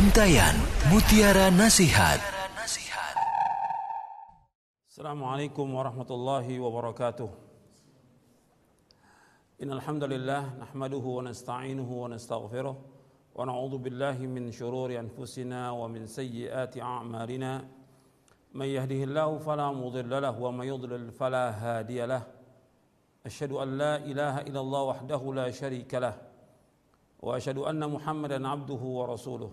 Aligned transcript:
Untayan 0.00 0.56
Mutiara 0.88 1.52
Nasihat 1.52 2.24
Assalamualaikum 4.88 5.68
warahmatullahi 5.76 6.56
wabarakatuh 6.56 7.28
Innal 9.60 9.84
hamdalillah 9.84 10.56
nahmaduhu 10.56 11.20
wa 11.20 11.28
nasta'inuhu 11.28 11.92
wa 12.00 12.08
nastaghfiruh 12.16 12.72
wa 12.80 13.44
na'udzu 13.44 13.76
billahi 13.76 14.24
min 14.24 14.48
shururi 14.48 14.96
anfusina 14.96 15.76
wa 15.76 15.84
min 15.84 16.08
sayyiati 16.08 16.80
a'malina 16.80 17.60
man 18.56 18.68
yahdihillahu 18.72 19.36
fala 19.44 19.68
mudilla 19.68 20.24
lahu 20.32 20.48
wa 20.48 20.64
man 20.64 20.64
yudlil 20.64 21.12
fala 21.12 21.52
hadiya 21.52 22.08
lahu 22.08 22.24
Ashhadu 23.28 23.60
an 23.60 23.76
la 23.76 24.00
ilaha 24.00 24.48
illallah 24.48 24.82
wahdahu 24.96 25.36
la 25.36 25.52
sharika 25.52 26.00
lahu 26.00 26.30
واشهد 27.20 27.58
ان 27.68 27.84
محمدا 27.84 28.48
عبده 28.48 28.80
ورسوله 28.80 29.52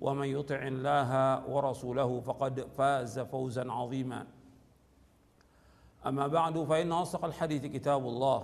ومن 0.00 0.28
يطع 0.32 0.56
الله 0.56 1.10
ورسوله 1.44 2.10
فقد 2.20 2.54
فاز 2.72 3.18
فوزا 3.18 3.72
عظيما. 3.72 4.26
أما 6.06 6.26
بعد 6.26 6.64
فإن 6.64 6.92
أصدق 6.92 7.24
الحديث 7.24 7.66
كتاب 7.66 8.00
الله 8.00 8.38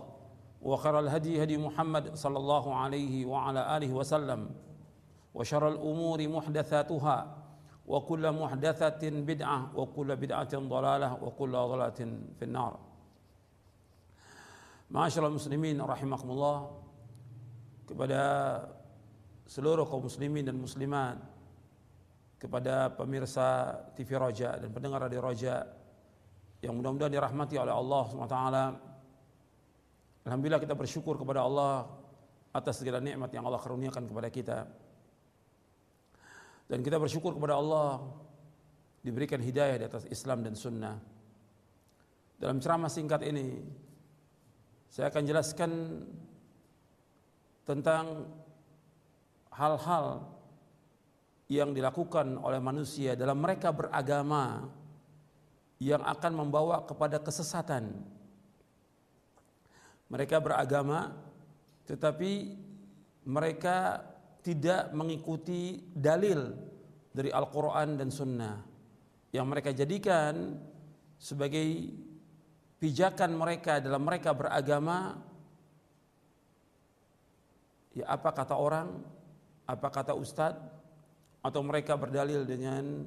وخير 0.62 1.00
الهدي 1.00 1.42
هدي 1.42 1.56
محمد 1.56 2.14
صلى 2.14 2.38
الله 2.38 2.74
عليه 2.74 3.24
وعلى 3.26 3.76
آله 3.76 3.90
وسلم 3.92 4.50
وشر 5.34 5.68
الأمور 5.68 6.28
محدثاتها 6.28 7.18
وكل 7.86 8.24
محدثة 8.32 9.02
بدعة 9.10 9.60
وكل 9.78 10.16
بدعة 10.16 10.52
ضلالة 10.58 11.10
وكل 11.24 11.52
ضلالة 11.52 12.00
في 12.38 12.44
النار. 12.44 12.78
معاشر 14.90 15.26
المسلمين 15.26 15.80
رحمكم 15.80 16.30
الله 16.30 16.56
kepada 17.86 18.22
seluruh 19.46 19.86
kaum 19.86 20.02
muslimin 20.10 20.42
dan 20.42 20.58
muslimat 20.58 21.22
kepada 22.36 22.92
pemirsa 22.92 23.80
TV 23.96 24.16
Roja 24.20 24.60
dan 24.60 24.68
pendengar 24.72 25.08
Radio 25.08 25.24
Roja 25.24 25.64
yang 26.60 26.76
mudah-mudahan 26.76 27.12
dirahmati 27.12 27.56
oleh 27.56 27.72
Allah 27.72 28.04
SWT 28.08 28.38
Alhamdulillah 30.26 30.58
kita 30.58 30.74
bersyukur 30.74 31.14
kepada 31.14 31.46
Allah 31.46 31.86
atas 32.50 32.82
segala 32.82 32.98
nikmat 32.98 33.30
yang 33.30 33.46
Allah 33.46 33.62
karuniakan 33.62 34.10
kepada 34.10 34.26
kita. 34.26 34.58
Dan 36.66 36.82
kita 36.82 36.98
bersyukur 36.98 37.30
kepada 37.38 37.54
Allah 37.54 38.02
diberikan 39.06 39.38
hidayah 39.38 39.78
di 39.78 39.86
atas 39.86 40.02
Islam 40.10 40.42
dan 40.42 40.58
Sunnah. 40.58 40.98
Dalam 42.42 42.58
ceramah 42.58 42.90
singkat 42.90 43.22
ini 43.22 43.62
saya 44.90 45.14
akan 45.14 45.22
jelaskan 45.22 45.70
tentang 47.62 48.26
hal-hal 49.54 50.26
yang 51.46 51.70
dilakukan 51.70 52.42
oleh 52.42 52.58
manusia 52.58 53.14
dalam 53.14 53.38
mereka 53.38 53.70
beragama 53.70 54.66
yang 55.78 56.02
akan 56.02 56.32
membawa 56.34 56.82
kepada 56.82 57.22
kesesatan. 57.22 58.02
Mereka 60.10 60.38
beragama 60.42 61.14
tetapi 61.86 62.54
mereka 63.26 64.02
tidak 64.42 64.90
mengikuti 64.94 65.82
dalil 65.94 66.54
dari 67.10 67.30
Al-Quran 67.30 67.98
dan 67.98 68.10
Sunnah 68.10 68.56
yang 69.34 69.46
mereka 69.46 69.74
jadikan 69.74 70.54
sebagai 71.18 71.90
pijakan 72.78 73.34
mereka 73.34 73.82
dalam 73.82 74.04
mereka 74.04 74.36
beragama 74.36 75.18
ya 77.96 78.04
apa 78.12 78.30
kata 78.30 78.54
orang, 78.54 79.00
apa 79.64 79.88
kata 79.88 80.12
ustadz, 80.12 80.75
atau 81.46 81.62
mereka 81.62 81.94
berdalil 81.94 82.42
dengan 82.42 83.06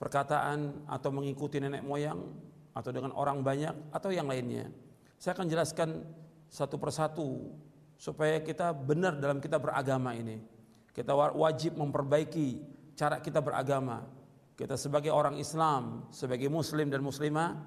perkataan 0.00 0.88
atau 0.88 1.12
mengikuti 1.12 1.60
nenek 1.60 1.84
moyang 1.84 2.24
atau 2.72 2.88
dengan 2.92 3.12
orang 3.12 3.44
banyak 3.44 3.92
atau 3.92 4.08
yang 4.08 4.28
lainnya. 4.28 4.72
Saya 5.20 5.36
akan 5.36 5.48
jelaskan 5.48 5.88
satu 6.48 6.80
persatu 6.80 7.52
supaya 8.00 8.40
kita 8.40 8.72
benar 8.72 9.20
dalam 9.20 9.40
kita 9.40 9.60
beragama 9.60 10.16
ini. 10.16 10.40
Kita 10.92 11.12
wajib 11.12 11.76
memperbaiki 11.76 12.60
cara 12.96 13.20
kita 13.20 13.44
beragama. 13.44 14.04
Kita 14.56 14.80
sebagai 14.80 15.12
orang 15.12 15.36
Islam, 15.36 16.08
sebagai 16.08 16.48
muslim 16.48 16.88
dan 16.88 17.04
muslimah 17.04 17.60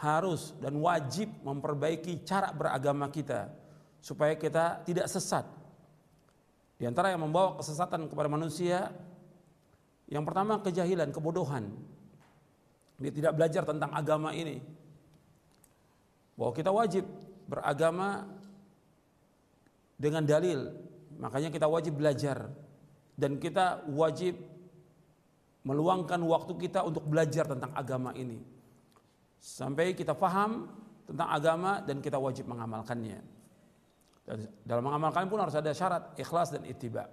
harus 0.00 0.56
dan 0.56 0.72
wajib 0.80 1.28
memperbaiki 1.44 2.24
cara 2.24 2.48
beragama 2.56 3.12
kita 3.12 3.52
supaya 4.00 4.32
kita 4.32 4.80
tidak 4.88 5.04
sesat. 5.12 5.44
Di 6.80 6.88
antara 6.88 7.12
yang 7.12 7.20
membawa 7.20 7.60
kesesatan 7.60 8.08
kepada 8.08 8.32
manusia 8.32 8.88
yang 10.08 10.24
pertama 10.24 10.64
kejahilan, 10.64 11.12
kebodohan. 11.12 11.68
Dia 12.96 13.12
tidak 13.12 13.36
belajar 13.36 13.68
tentang 13.68 13.92
agama 13.92 14.32
ini. 14.32 14.64
Bahwa 16.40 16.56
kita 16.56 16.72
wajib 16.72 17.04
beragama 17.44 18.24
dengan 20.00 20.24
dalil. 20.24 20.72
Makanya 21.20 21.52
kita 21.52 21.68
wajib 21.68 22.00
belajar 22.00 22.48
dan 23.12 23.36
kita 23.36 23.84
wajib 23.92 24.40
meluangkan 25.68 26.16
waktu 26.24 26.56
kita 26.56 26.80
untuk 26.80 27.04
belajar 27.04 27.44
tentang 27.44 27.76
agama 27.76 28.16
ini. 28.16 28.40
Sampai 29.36 29.92
kita 29.92 30.16
faham 30.16 30.72
tentang 31.04 31.28
agama 31.28 31.84
dan 31.84 32.00
kita 32.00 32.16
wajib 32.16 32.48
mengamalkannya. 32.48 33.39
Dan 34.30 34.46
dalam 34.62 34.86
mengamalkan 34.86 35.26
pun 35.26 35.42
harus 35.42 35.58
ada 35.58 35.74
syarat 35.74 36.14
ikhlas 36.14 36.54
dan 36.54 36.62
ittiba. 36.62 37.10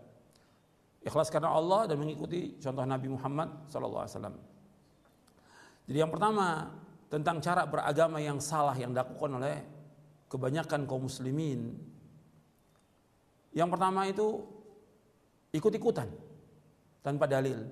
Ikhlas 1.01 1.33
karena 1.33 1.49
Allah 1.49 1.89
dan 1.89 1.97
mengikuti 1.97 2.61
contoh 2.61 2.85
Nabi 2.85 3.09
Muhammad 3.09 3.65
SAW. 3.73 4.37
Jadi 5.89 5.97
yang 5.97 6.13
pertama 6.13 6.69
tentang 7.09 7.41
cara 7.41 7.65
beragama 7.65 8.21
yang 8.21 8.37
salah 8.37 8.77
yang 8.77 8.93
dilakukan 8.93 9.33
oleh 9.33 9.55
kebanyakan 10.29 10.85
kaum 10.85 11.09
muslimin. 11.09 11.73
Yang 13.57 13.69
pertama 13.73 14.05
itu 14.05 14.45
ikut-ikutan 15.57 16.11
tanpa 17.01 17.25
dalil. 17.25 17.65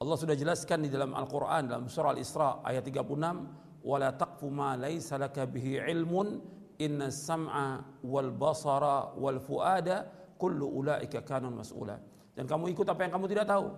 Allah 0.00 0.16
sudah 0.16 0.32
jelaskan 0.32 0.86
di 0.86 0.88
dalam 0.88 1.12
Al-Qur'an 1.12 1.68
dalam 1.68 1.92
surah 1.92 2.16
Al-Isra 2.16 2.64
ayat 2.64 2.88
36, 2.88 3.36
"Wala 3.84 4.16
taqfu 4.16 4.48
ma 4.48 4.80
laisa 4.80 5.20
laka 5.20 5.44
bihi 5.44 5.82
ilmun 5.92 6.56
inna 6.80 7.08
sam'a 7.12 8.00
wal 8.04 8.30
basara 8.32 9.16
wal 9.16 9.40
fuada 9.40 10.06
kullu 10.36 10.68
ulaika 10.68 11.24
kanun 11.24 11.56
mas'ula. 11.56 11.96
Dan 12.36 12.44
kamu 12.44 12.76
ikut 12.76 12.84
apa 12.84 13.00
yang 13.08 13.12
kamu 13.16 13.26
tidak 13.32 13.48
tahu. 13.48 13.72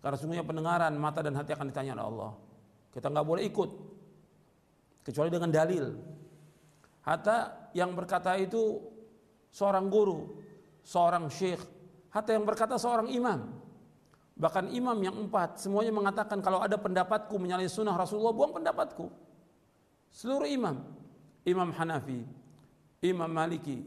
Karena 0.00 0.16
sungguhnya 0.18 0.44
pendengaran, 0.44 0.92
mata 0.98 1.20
dan 1.22 1.36
hati 1.36 1.54
akan 1.54 1.70
ditanya 1.70 1.94
oleh 2.00 2.06
Allah. 2.10 2.32
Kita 2.90 3.06
nggak 3.06 3.26
boleh 3.26 3.42
ikut 3.46 3.70
kecuali 5.06 5.30
dengan 5.30 5.50
dalil. 5.52 5.84
Hatta 7.06 7.70
yang 7.76 7.94
berkata 7.94 8.34
itu 8.34 8.82
seorang 9.54 9.86
guru, 9.86 10.40
seorang 10.82 11.30
syekh, 11.30 11.62
hatta 12.10 12.34
yang 12.34 12.42
berkata 12.42 12.74
seorang 12.76 13.08
imam. 13.14 13.60
Bahkan 14.40 14.72
imam 14.72 14.96
yang 15.04 15.16
empat 15.28 15.60
semuanya 15.60 15.92
mengatakan 15.92 16.40
kalau 16.40 16.64
ada 16.64 16.80
pendapatku 16.80 17.36
menyalahi 17.36 17.68
sunnah 17.68 17.92
Rasulullah 17.92 18.32
buang 18.32 18.56
pendapatku. 18.56 19.12
Seluruh 20.10 20.48
imam, 20.48 20.80
Imam 21.44 21.70
Hanafi, 21.76 22.24
Imam 23.00 23.32
Maliki, 23.32 23.80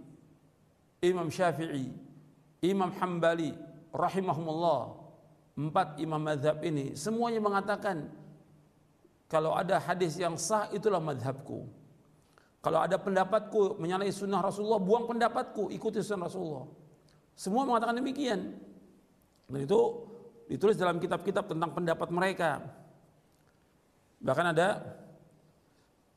Imam 1.06 1.30
Syafi'i, 1.30 1.94
Imam 2.66 2.90
Hambali, 2.98 3.54
rahimahumullah. 3.94 5.02
Empat 5.54 6.02
imam 6.02 6.18
madhab 6.18 6.66
ini 6.66 6.98
semuanya 6.98 7.38
mengatakan 7.38 8.10
kalau 9.30 9.54
ada 9.54 9.78
hadis 9.78 10.18
yang 10.18 10.34
sah 10.34 10.66
itulah 10.74 10.98
madhabku. 10.98 11.70
Kalau 12.58 12.82
ada 12.82 12.98
pendapatku 12.98 13.78
menyalahi 13.78 14.10
sunnah 14.10 14.42
Rasulullah, 14.42 14.82
buang 14.82 15.06
pendapatku, 15.06 15.70
ikuti 15.70 16.02
sunnah 16.02 16.26
Rasulullah. 16.26 16.66
Semua 17.38 17.70
mengatakan 17.70 18.02
demikian. 18.02 18.56
Dan 19.46 19.60
itu 19.62 19.80
ditulis 20.50 20.74
dalam 20.74 20.98
kitab-kitab 20.98 21.46
tentang 21.50 21.70
pendapat 21.70 22.10
mereka. 22.10 22.64
Bahkan 24.24 24.46
ada 24.58 24.82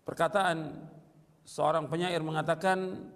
perkataan 0.06 0.86
seorang 1.46 1.86
penyair 1.86 2.18
mengatakan 2.20 3.06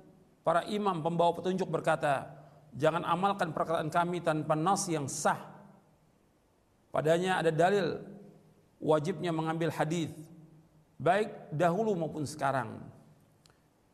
para 0.46 0.62
imam 0.70 1.02
pembawa 1.02 1.34
petunjuk 1.34 1.66
berkata 1.66 2.30
jangan 2.78 3.02
amalkan 3.02 3.50
perkataan 3.50 3.90
kami 3.90 4.22
tanpa 4.22 4.54
nas 4.54 4.86
yang 4.86 5.10
sah. 5.10 5.50
Padanya 6.94 7.42
ada 7.42 7.50
dalil 7.50 7.98
wajibnya 8.78 9.34
mengambil 9.34 9.74
hadis 9.74 10.10
baik 10.96 11.50
dahulu 11.50 11.98
maupun 11.98 12.22
sekarang. 12.22 12.78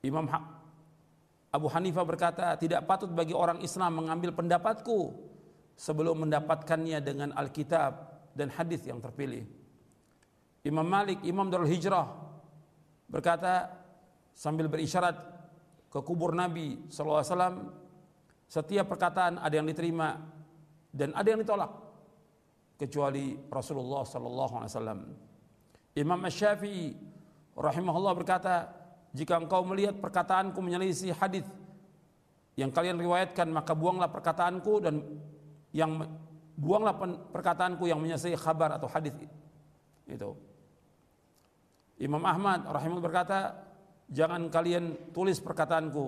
Imam 0.04 0.28
Abu 1.50 1.72
Hanifah 1.72 2.04
berkata, 2.04 2.52
tidak 2.60 2.84
patut 2.84 3.08
bagi 3.08 3.32
orang 3.32 3.64
Islam 3.64 4.04
mengambil 4.04 4.34
pendapatku 4.36 5.16
sebelum 5.72 6.28
mendapatkannya 6.28 7.00
dengan 7.00 7.32
Alkitab 7.32 7.92
dan 8.36 8.52
hadis 8.52 8.84
yang 8.84 9.00
terpilih. 9.00 9.48
Imam 10.66 10.84
Malik, 10.84 11.22
Imam 11.24 11.48
Darul 11.48 11.70
Hijrah 11.70 12.10
berkata 13.08 13.85
sambil 14.36 14.68
berisyarat 14.68 15.16
ke 15.88 15.98
kubur 16.04 16.36
Nabi 16.36 16.92
SAW, 16.92 17.72
setiap 18.44 18.86
perkataan 18.92 19.40
ada 19.40 19.54
yang 19.56 19.64
diterima 19.64 20.20
dan 20.92 21.16
ada 21.16 21.24
yang 21.24 21.40
ditolak 21.40 21.72
kecuali 22.76 23.32
Rasulullah 23.48 24.04
SAW. 24.04 25.00
Imam 25.96 26.20
Syafi'i 26.28 26.92
rahimahullah 27.56 28.12
berkata, 28.12 28.68
jika 29.16 29.40
engkau 29.40 29.64
melihat 29.64 29.96
perkataanku 29.96 30.60
menyelisih 30.60 31.16
hadis 31.16 31.48
yang 32.60 32.68
kalian 32.68 33.00
riwayatkan 33.00 33.48
maka 33.48 33.72
buanglah 33.72 34.12
perkataanku 34.12 34.84
dan 34.84 35.00
yang 35.72 36.04
buanglah 36.52 36.92
perkataanku 37.32 37.88
yang 37.88 37.96
menyelisih 37.96 38.36
kabar 38.36 38.76
atau 38.76 38.88
hadis 38.92 39.16
itu. 40.04 40.36
Imam 41.96 42.20
Ahmad 42.20 42.68
rahimahullah 42.68 43.06
berkata, 43.08 43.38
jangan 44.10 44.48
kalian 44.50 45.12
tulis 45.14 45.38
perkataanku, 45.42 46.06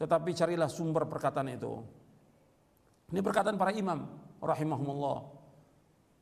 tetapi 0.00 0.30
carilah 0.32 0.68
sumber 0.68 1.08
perkataan 1.08 1.52
itu. 1.52 1.80
Ini 3.12 3.20
perkataan 3.20 3.60
para 3.60 3.76
imam 3.76 4.08
rahimahumullah. 4.40 5.18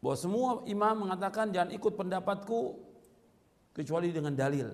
Bahwa 0.01 0.17
semua 0.17 0.51
imam 0.67 1.07
mengatakan 1.07 1.53
jangan 1.53 1.71
ikut 1.77 1.93
pendapatku 1.95 2.61
kecuali 3.77 4.11
dengan 4.11 4.35
dalil. 4.35 4.69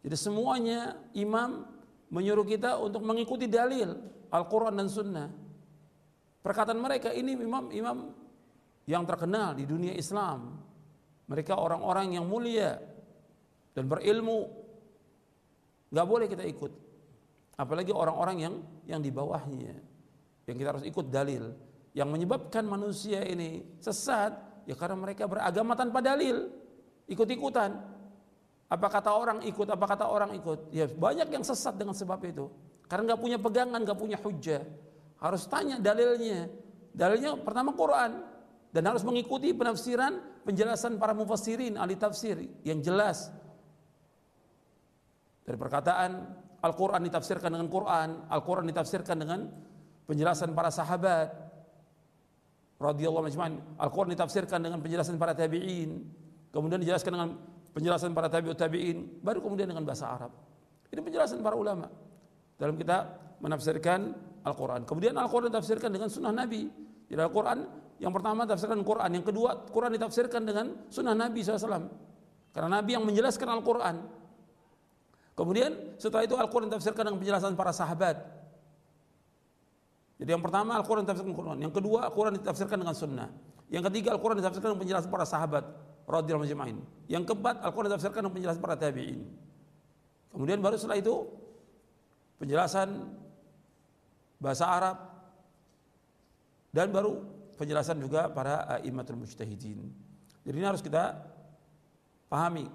Jadi 0.00 0.16
semuanya 0.16 0.96
imam 1.16 1.64
menyuruh 2.10 2.44
kita 2.44 2.76
untuk 2.80 3.06
mengikuti 3.06 3.46
dalil 3.46 3.96
Al-Quran 4.30 4.74
dan 4.76 4.88
Sunnah. 4.90 5.28
Perkataan 6.40 6.80
mereka 6.80 7.12
ini 7.12 7.36
imam-imam 7.36 8.12
yang 8.88 9.04
terkenal 9.04 9.54
di 9.54 9.68
dunia 9.68 9.92
Islam. 9.94 10.56
Mereka 11.30 11.54
orang-orang 11.54 12.18
yang 12.18 12.26
mulia 12.26 12.80
dan 13.76 13.86
berilmu. 13.86 14.59
Gak 15.90 16.06
boleh 16.06 16.26
kita 16.30 16.46
ikut. 16.46 16.72
Apalagi 17.58 17.92
orang-orang 17.92 18.36
yang 18.40 18.54
yang 18.86 19.00
di 19.02 19.10
bawahnya. 19.12 19.74
Yang 20.46 20.56
kita 20.56 20.68
harus 20.72 20.84
ikut 20.86 21.06
dalil. 21.10 21.52
Yang 21.92 22.08
menyebabkan 22.08 22.64
manusia 22.64 23.26
ini 23.26 23.66
sesat 23.82 24.32
ya 24.64 24.78
karena 24.78 24.96
mereka 24.96 25.26
beragama 25.26 25.74
tanpa 25.74 25.98
dalil. 25.98 26.48
Ikut-ikutan. 27.10 27.74
Apa 28.70 28.86
kata 28.86 29.10
orang 29.10 29.42
ikut, 29.42 29.66
apa 29.66 29.82
kata 29.82 30.06
orang 30.06 30.30
ikut. 30.38 30.70
Ya 30.70 30.86
banyak 30.86 31.26
yang 31.26 31.42
sesat 31.42 31.74
dengan 31.74 31.92
sebab 31.92 32.22
itu. 32.22 32.46
Karena 32.86 33.14
nggak 33.14 33.20
punya 33.22 33.38
pegangan, 33.42 33.82
nggak 33.82 33.98
punya 33.98 34.18
hujah. 34.22 34.62
Harus 35.18 35.42
tanya 35.50 35.82
dalilnya. 35.82 36.46
Dalilnya 36.94 37.34
pertama 37.42 37.74
Quran. 37.74 38.22
Dan 38.70 38.86
harus 38.86 39.02
mengikuti 39.02 39.50
penafsiran, 39.50 40.46
penjelasan 40.46 41.02
para 41.02 41.10
mufassirin, 41.10 41.74
ahli 41.74 41.98
tafsir 41.98 42.38
yang 42.62 42.78
jelas. 42.78 43.34
Dari 45.50 45.58
perkataan 45.58 46.10
Al-Quran 46.62 47.02
ditafsirkan 47.10 47.50
dengan 47.50 47.66
Quran, 47.66 48.30
Al-Quran 48.30 48.70
ditafsirkan 48.70 49.18
dengan 49.18 49.50
penjelasan 50.06 50.54
para 50.54 50.70
sahabat. 50.70 51.26
Radiyallahu 52.78 53.26
majma'in. 53.26 53.58
Al-Quran 53.82 54.14
ditafsirkan 54.14 54.62
dengan 54.62 54.78
penjelasan 54.78 55.18
para 55.18 55.34
tabi'in. 55.34 56.06
Kemudian 56.54 56.78
dijelaskan 56.78 57.10
dengan 57.18 57.34
penjelasan 57.74 58.14
para 58.14 58.30
tabi'ut 58.30 58.54
tabi'in, 58.54 59.18
baru 59.26 59.42
kemudian 59.42 59.66
dengan 59.66 59.82
bahasa 59.82 60.14
Arab. 60.14 60.30
Ini 60.86 61.02
penjelasan 61.02 61.42
para 61.42 61.58
ulama 61.58 61.90
dalam 62.54 62.78
kita 62.78 63.10
menafsirkan 63.42 64.14
Al-Quran. 64.46 64.86
Kemudian 64.86 65.18
Al-Quran 65.18 65.50
ditafsirkan 65.50 65.90
dengan 65.90 66.06
sunnah 66.06 66.30
Nabi. 66.30 66.70
Jadi 67.10 67.18
Al-Quran 67.18 67.58
yang 67.98 68.14
pertama 68.14 68.46
tafsirkan 68.46 68.86
Quran, 68.86 69.18
yang 69.18 69.26
kedua 69.26 69.66
Quran 69.66 69.98
ditafsirkan 69.98 70.46
dengan 70.46 70.86
sunnah 70.86 71.18
Nabi 71.18 71.42
SAW. 71.42 71.90
Karena 72.54 72.78
Nabi 72.78 72.90
yang 72.94 73.02
menjelaskan 73.02 73.50
Al-Quran. 73.50 74.19
Kemudian 75.38 75.96
setelah 75.96 76.26
itu 76.26 76.36
Al-Quran 76.36 76.68
ditafsirkan 76.68 77.02
dengan 77.06 77.18
penjelasan 77.18 77.56
para 77.56 77.72
sahabat. 77.72 78.16
Jadi 80.20 80.30
yang 80.36 80.44
pertama 80.44 80.76
Al-Quran 80.76 81.08
ditafsirkan 81.08 81.32
Quran, 81.32 81.58
yang 81.64 81.72
kedua 81.72 82.12
Al-Quran 82.12 82.36
ditafsirkan 82.36 82.76
dengan 82.76 82.92
sunnah. 82.92 83.28
Yang 83.70 83.88
ketiga 83.88 84.18
Al-Quran 84.18 84.42
ditafsirkan 84.42 84.74
dengan 84.74 84.82
penjelasan 84.82 85.08
para 85.08 85.24
sahabat. 85.24 85.64
Yang 87.06 87.22
keempat 87.22 87.62
Al-Qur'an 87.62 87.86
ditafsirkan 87.86 88.26
dengan 88.26 88.34
penjelasan 88.34 88.58
para 88.58 88.74
tabi'in. 88.74 89.22
Kemudian 90.34 90.58
baru 90.58 90.74
setelah 90.74 90.98
itu 90.98 91.22
penjelasan 92.42 93.14
bahasa 94.42 94.66
Arab 94.66 94.96
dan 96.74 96.90
baru 96.90 97.22
penjelasan 97.54 98.02
juga 98.02 98.26
para 98.26 98.82
imamatul 98.82 99.22
mujtahidin. 99.22 99.86
Jadi 100.42 100.56
ini 100.56 100.66
harus 100.66 100.82
kita 100.82 101.14
pahami 102.26 102.66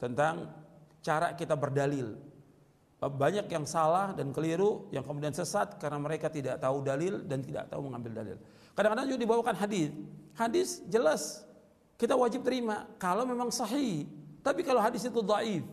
tentang 0.00 0.48
cara 1.08 1.32
kita 1.32 1.56
berdalil. 1.56 2.20
Banyak 3.00 3.48
yang 3.48 3.64
salah 3.64 4.12
dan 4.12 4.28
keliru 4.34 4.92
yang 4.92 5.06
kemudian 5.06 5.32
sesat 5.32 5.80
karena 5.80 5.96
mereka 5.96 6.28
tidak 6.28 6.60
tahu 6.60 6.84
dalil 6.84 7.24
dan 7.24 7.40
tidak 7.40 7.70
tahu 7.72 7.88
mengambil 7.88 8.20
dalil. 8.20 8.36
Kadang-kadang 8.76 9.06
juga 9.08 9.20
dibawakan 9.24 9.56
hadis. 9.56 9.88
Hadis 10.36 10.84
jelas 10.90 11.48
kita 11.96 12.12
wajib 12.12 12.44
terima 12.44 12.84
kalau 13.00 13.24
memang 13.24 13.48
sahih. 13.48 14.04
Tapi 14.42 14.62
kalau 14.62 14.78
hadis 14.82 15.02
itu 15.06 15.20
dhaif, 15.22 15.64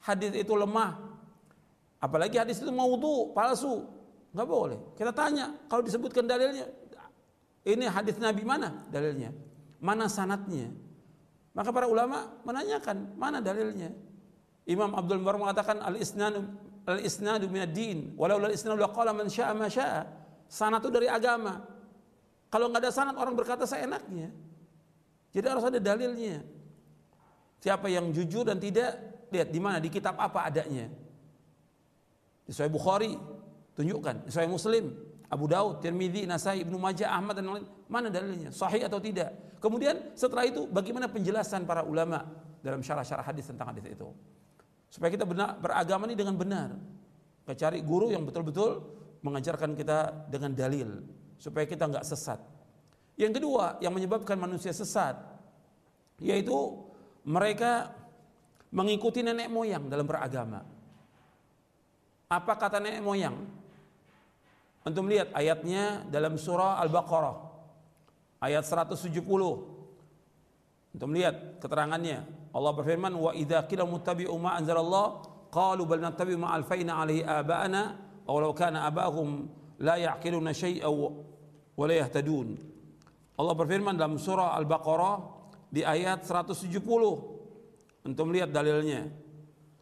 hadis 0.00 0.32
itu 0.32 0.52
lemah, 0.56 0.96
apalagi 2.00 2.40
hadis 2.40 2.60
itu 2.60 2.72
maudhu, 2.72 3.32
palsu, 3.36 3.84
nggak 4.32 4.48
boleh. 4.48 4.80
Kita 4.96 5.12
tanya, 5.12 5.52
kalau 5.68 5.84
disebutkan 5.84 6.24
dalilnya, 6.24 6.66
ini 7.68 7.84
hadis 7.84 8.16
Nabi 8.16 8.42
mana 8.48 8.84
dalilnya? 8.88 9.30
Mana 9.78 10.08
sanatnya? 10.08 10.72
Maka 11.54 11.70
para 11.70 11.86
ulama 11.86 12.34
menanyakan 12.42 13.14
mana 13.14 13.38
dalilnya. 13.38 13.94
Imam 14.64 14.96
Abdul 14.96 15.20
Mubarak 15.20 15.40
mengatakan 15.40 15.76
al 15.84 16.00
isnadu 16.00 16.44
al 16.88 17.00
isnadu 17.04 17.48
min 17.52 17.64
din 17.68 17.98
walau 18.16 18.40
al 18.40 18.52
isnadu 18.52 18.80
laqala 18.80 19.12
man 19.12 19.28
syaa 19.28 19.52
ma 19.52 19.68
syaa. 19.68 20.08
Sanad 20.48 20.84
itu 20.84 20.90
dari 20.92 21.08
agama. 21.08 21.60
Kalau 22.48 22.70
nggak 22.70 22.86
ada 22.86 22.90
sanad 22.94 23.16
orang 23.18 23.34
berkata 23.34 23.66
seenaknya. 23.66 24.30
Jadi 25.34 25.46
harus 25.50 25.66
ada 25.66 25.82
dalilnya. 25.82 26.46
Siapa 27.58 27.90
yang 27.90 28.14
jujur 28.14 28.46
dan 28.46 28.62
tidak, 28.62 28.94
lihat 29.34 29.50
di 29.50 29.58
mana 29.58 29.82
di 29.82 29.90
kitab 29.90 30.14
apa 30.14 30.46
adanya. 30.46 30.86
Di 32.46 32.52
Sahih 32.54 32.70
Bukhari 32.70 33.18
tunjukkan, 33.74 34.28
di 34.28 34.30
Sahih 34.30 34.46
Muslim, 34.46 34.94
Abu 35.26 35.50
Daud, 35.50 35.82
Tirmidzi, 35.82 36.28
Nasai, 36.28 36.62
Ibnu 36.62 36.78
Majah, 36.78 37.10
Ahmad 37.10 37.40
dan 37.40 37.50
lain 37.50 37.66
mana 37.90 38.12
dalilnya? 38.12 38.54
Sahih 38.54 38.86
atau 38.86 39.02
tidak? 39.02 39.58
Kemudian 39.58 40.12
setelah 40.14 40.44
itu 40.44 40.68
bagaimana 40.68 41.08
penjelasan 41.08 41.64
para 41.64 41.82
ulama 41.82 42.22
dalam 42.60 42.84
syarah-syarah 42.84 43.24
hadis 43.24 43.48
tentang 43.48 43.72
hadis 43.72 43.90
itu? 43.90 44.08
Supaya 44.94 45.10
kita 45.10 45.26
benar, 45.26 45.58
beragama 45.58 46.06
ini 46.06 46.14
dengan 46.14 46.38
benar. 46.38 46.70
Kita 47.42 47.66
cari 47.66 47.82
guru 47.82 48.14
yang 48.14 48.22
betul-betul 48.22 48.78
mengajarkan 49.26 49.74
kita 49.74 50.30
dengan 50.30 50.54
dalil 50.54 51.02
supaya 51.34 51.66
kita 51.66 51.90
nggak 51.90 52.06
sesat. 52.06 52.38
Yang 53.18 53.42
kedua 53.42 53.82
yang 53.82 53.90
menyebabkan 53.90 54.38
manusia 54.38 54.70
sesat 54.70 55.18
yaitu 56.22 56.54
mereka 57.26 57.90
mengikuti 58.70 59.18
nenek 59.18 59.50
moyang 59.50 59.90
dalam 59.90 60.06
beragama. 60.06 60.62
Apa 62.30 62.54
kata 62.54 62.78
nenek 62.78 63.02
moyang? 63.02 63.34
Untuk 64.86 65.10
melihat 65.10 65.34
ayatnya 65.34 66.06
dalam 66.06 66.38
surah 66.38 66.78
Al-Baqarah 66.86 67.36
ayat 68.46 68.62
170. 68.62 69.10
Untuk 70.94 71.08
melihat 71.10 71.58
keterangannya. 71.58 72.43
Allah 72.54 72.70
berfirman 72.70 73.10
wa 73.18 73.34
idza 73.34 73.66
qila 73.66 73.82
muttabi'u 73.82 74.34
ma 74.38 74.54
anzalallah 74.54 75.26
qalu 75.50 75.82
bal 75.82 75.98
nattabi'u 75.98 76.38
ma 76.38 76.54
alfaina 76.54 77.02
alaihi 77.02 77.26
aba'ana 77.26 77.82
aw 78.30 78.36
law 78.38 78.54
kana 78.54 78.86
aba'hum 78.86 79.50
la 79.82 79.98
ya'qiluna 79.98 80.54
shay'an 80.54 80.94
wa 81.74 81.84
la 81.90 81.94
yahtadun. 81.98 82.54
Allah 83.34 83.54
berfirman 83.58 83.98
dalam 83.98 84.14
surah 84.14 84.54
Al-Baqarah 84.54 85.16
di 85.66 85.82
ayat 85.82 86.22
170 86.22 86.78
untuk 88.06 88.24
melihat 88.30 88.54
dalilnya 88.54 89.10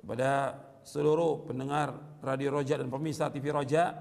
kepada 0.01 0.57
seluruh 0.81 1.45
pendengar 1.45 1.93
Radio 2.25 2.57
Roja 2.57 2.81
dan 2.81 2.89
pemirsa 2.89 3.29
TV 3.29 3.53
Roja 3.53 3.93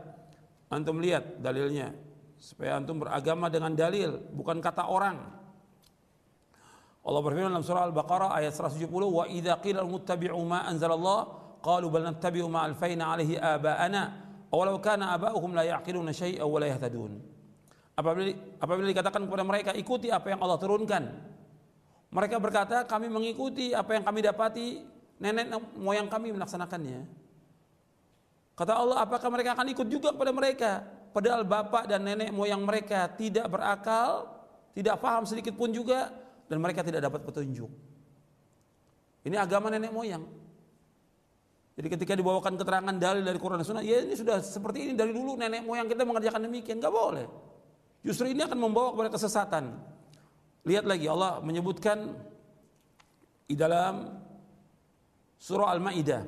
antum 0.71 1.03
lihat 1.03 1.43
dalilnya 1.43 1.91
supaya 2.39 2.79
antum 2.79 3.03
beragama 3.03 3.51
dengan 3.51 3.75
dalil 3.75 4.31
bukan 4.31 4.63
kata 4.63 4.87
orang 4.87 5.40
Allah 7.01 7.21
berfirman 7.25 7.49
dalam 7.49 7.65
surah 7.65 7.89
Al-Baqarah 7.89 8.29
ayat 8.37 8.53
170 8.53 8.85
wa 8.93 9.25
idza 9.25 9.57
qila 9.57 9.81
muttabi'u 9.81 10.37
ma 10.45 10.69
anzalallah 10.69 11.19
qalu 11.65 11.89
bal 11.89 12.05
nattabi'u 12.13 12.45
ma 12.45 12.61
alfaina 12.69 13.17
alaihi 13.17 13.41
aba'ana 13.41 14.01
awalau 14.53 14.77
kana 14.77 15.17
aba'uhum 15.17 15.57
la 15.57 15.65
ya'qiluna 15.65 16.13
syai'a 16.13 16.45
wa 16.45 16.61
la 16.61 16.69
yahtadun. 16.69 17.17
Apabila, 17.97 18.29
apabila 18.61 18.87
dikatakan 18.93 19.25
kepada 19.25 19.43
mereka 19.45 19.71
ikuti 19.73 20.13
apa 20.13 20.29
yang 20.29 20.39
Allah 20.45 20.61
turunkan. 20.61 21.03
Mereka 22.11 22.37
berkata 22.37 22.83
kami 22.85 23.07
mengikuti 23.07 23.71
apa 23.71 23.97
yang 23.97 24.03
kami 24.03 24.19
dapati 24.21 24.67
nenek 25.17 25.57
moyang 25.79 26.05
kami 26.05 26.35
melaksanakannya. 26.35 27.07
Kata 28.53 28.77
Allah 28.77 29.01
apakah 29.01 29.31
mereka 29.31 29.57
akan 29.57 29.67
ikut 29.73 29.87
juga 29.89 30.13
kepada 30.13 30.31
mereka? 30.35 30.71
Padahal 31.15 31.47
bapak 31.47 31.89
dan 31.89 32.05
nenek 32.05 32.29
moyang 32.29 32.61
mereka 32.61 33.09
tidak 33.15 33.47
berakal, 33.49 34.27
tidak 34.75 35.01
paham 35.01 35.23
sedikit 35.25 35.55
pun 35.55 35.71
juga 35.71 36.20
dan 36.51 36.59
mereka 36.59 36.83
tidak 36.83 36.99
dapat 36.99 37.23
petunjuk. 37.23 37.71
Ini 39.23 39.39
agama 39.39 39.71
nenek 39.71 39.95
moyang. 39.95 40.27
Jadi 41.79 41.87
ketika 41.87 42.11
dibawakan 42.19 42.59
keterangan 42.59 42.91
dalil 42.99 43.23
dari 43.23 43.39
Quran 43.39 43.63
dan 43.63 43.67
Sunnah, 43.71 43.85
ya 43.87 44.03
ini 44.03 44.19
sudah 44.19 44.43
seperti 44.43 44.91
ini 44.91 44.93
dari 44.99 45.15
dulu 45.15 45.39
nenek 45.39 45.63
moyang 45.63 45.87
kita 45.87 46.03
mengerjakan 46.03 46.43
demikian, 46.43 46.83
nggak 46.83 46.91
boleh. 46.91 47.23
Justru 48.03 48.27
ini 48.27 48.43
akan 48.43 48.59
membawa 48.59 48.91
kepada 48.91 49.15
kesesatan. 49.15 49.79
Lihat 50.67 50.83
lagi 50.83 51.07
Allah 51.07 51.39
menyebutkan 51.39 52.11
di 53.47 53.55
dalam 53.55 54.11
surah 55.39 55.71
Al-Maidah. 55.71 56.21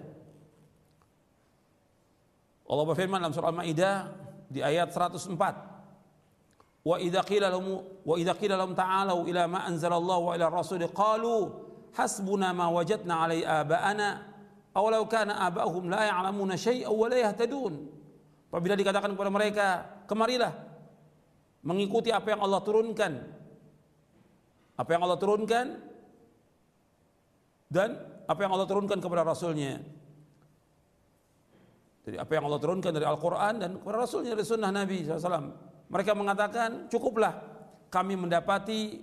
Allah 2.63 2.85
berfirman 2.87 3.19
dalam 3.19 3.35
surah 3.35 3.51
Al-Maidah 3.51 3.95
di 4.47 4.63
ayat 4.63 4.95
104. 4.95 5.72
Wa 6.83 6.99
idza 6.99 7.23
qila 7.23 7.47
lahum 7.47 7.79
wa 8.03 8.15
idza 8.19 8.35
qila 8.35 8.59
ila 8.59 9.43
ma 9.47 9.59
anzalallahu 9.71 10.23
wa 10.27 10.31
ila 10.35 10.51
rasul 10.51 10.83
qalu 10.91 11.47
hasbuna 11.95 12.51
ma 12.51 12.67
wajadna 12.67 13.23
alai 13.23 13.39
aba'ana 13.47 14.07
awalau 14.75 15.07
kana 15.07 15.47
aba'uhum 15.47 15.87
la 15.87 16.11
ya'lamuna 16.11 16.59
syai'an 16.59 16.91
wa 16.91 17.07
la 17.07 17.17
yahtadun. 17.23 17.73
Apabila 18.51 18.75
dikatakan 18.75 19.15
kepada 19.15 19.31
mereka 19.31 19.65
kemarilah 20.11 20.51
mengikuti 21.63 22.11
apa 22.11 22.35
yang 22.35 22.43
Allah 22.43 22.59
turunkan. 22.59 23.13
Apa 24.75 24.89
yang 24.91 25.01
Allah 25.07 25.19
turunkan? 25.23 25.65
Dan 27.71 27.95
apa 28.27 28.39
yang 28.43 28.51
Allah 28.53 28.67
turunkan 28.67 28.99
kepada 28.99 29.23
Rasulnya. 29.23 29.79
Jadi 32.03 32.19
apa 32.19 32.31
yang 32.35 32.43
Allah 32.51 32.59
turunkan 32.59 32.91
dari 32.91 33.07
Al-Quran 33.07 33.53
dan 33.63 33.69
kepada 33.79 33.97
Rasulnya 34.03 34.35
dari 34.35 34.43
Sunnah 34.43 34.69
Nabi 34.75 35.07
SAW 35.07 35.72
mereka 35.87 36.11
mengatakan 36.13 36.91
cukuplah 36.91 37.39
kami 37.89 38.19
mendapati 38.19 39.01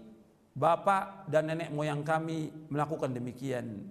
bapak 0.54 1.30
dan 1.30 1.50
nenek 1.50 1.70
moyang 1.72 2.04
kami 2.04 2.50
melakukan 2.68 3.10
demikian 3.10 3.86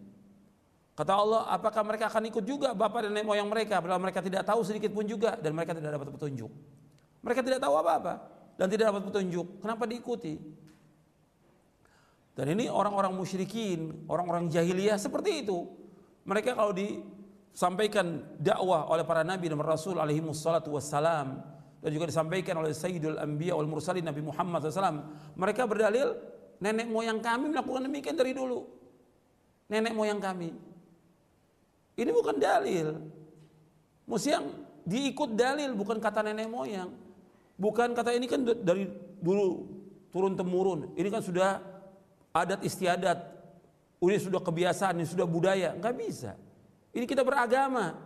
Kata 0.99 1.15
Allah, 1.15 1.47
apakah 1.47 1.79
mereka 1.87 2.11
akan 2.11 2.27
ikut 2.27 2.43
juga 2.43 2.75
bapak 2.75 3.07
dan 3.07 3.15
nenek 3.15 3.23
moyang 3.23 3.47
mereka 3.47 3.79
padahal 3.79 4.03
mereka 4.03 4.19
tidak 4.19 4.43
tahu 4.43 4.67
sedikit 4.67 4.91
pun 4.91 5.07
juga 5.07 5.39
dan 5.39 5.55
mereka 5.55 5.71
tidak 5.71 5.95
dapat 5.95 6.11
petunjuk. 6.11 6.51
Mereka 7.23 7.39
tidak 7.39 7.63
tahu 7.63 7.79
apa-apa 7.79 8.19
dan 8.59 8.67
tidak 8.67 8.91
dapat 8.91 9.07
petunjuk. 9.07 9.63
Kenapa 9.63 9.87
diikuti? 9.87 10.35
Dan 12.35 12.51
ini 12.51 12.67
orang-orang 12.67 13.15
musyrikin, 13.15 14.11
orang-orang 14.11 14.51
jahiliyah 14.51 14.99
seperti 14.99 15.47
itu. 15.47 15.71
Mereka 16.27 16.51
kalau 16.51 16.75
disampaikan 16.75 18.19
dakwah 18.35 18.91
oleh 18.91 19.07
para 19.07 19.23
nabi 19.23 19.47
dan 19.47 19.63
rasul 19.63 20.03
alaihi 20.03 20.19
wassalam 20.19 21.39
dan 21.79 21.89
juga 21.95 22.11
disampaikan 22.11 22.59
oleh 22.59 22.75
Sayyidul 22.75 23.15
Anbiya 23.15 23.55
wal 23.55 23.67
Mursalin 23.67 24.03
Nabi 24.03 24.19
Muhammad 24.19 24.67
SAW, 24.67 24.99
mereka 25.39 25.63
berdalil 25.63 26.15
nenek 26.59 26.91
moyang 26.91 27.23
kami 27.23 27.55
melakukan 27.55 27.87
demikian 27.87 28.19
dari 28.19 28.35
dulu. 28.35 28.67
Nenek 29.71 29.95
moyang 29.95 30.19
kami. 30.19 30.51
Ini 31.95 32.09
bukan 32.11 32.35
dalil. 32.35 32.99
Mesti 34.09 34.29
yang 34.31 34.45
diikut 34.83 35.39
dalil 35.39 35.71
bukan 35.75 36.03
kata 36.03 36.25
nenek 36.25 36.51
moyang. 36.51 36.91
Bukan 37.59 37.95
kata 37.95 38.15
ini 38.15 38.27
kan 38.27 38.43
dari 38.43 38.87
dulu 39.19 39.67
turun 40.11 40.35
temurun. 40.35 40.95
Ini 40.99 41.07
kan 41.07 41.23
sudah 41.23 41.63
adat 42.35 42.59
istiadat. 42.63 43.39
Ini 43.99 44.15
sudah 44.15 44.39
kebiasaan, 44.39 44.95
ini 44.95 45.07
sudah 45.07 45.27
budaya. 45.27 45.75
Enggak 45.75 45.95
bisa. 45.99 46.31
Ini 46.95 47.03
kita 47.03 47.23
beragama. 47.23 47.99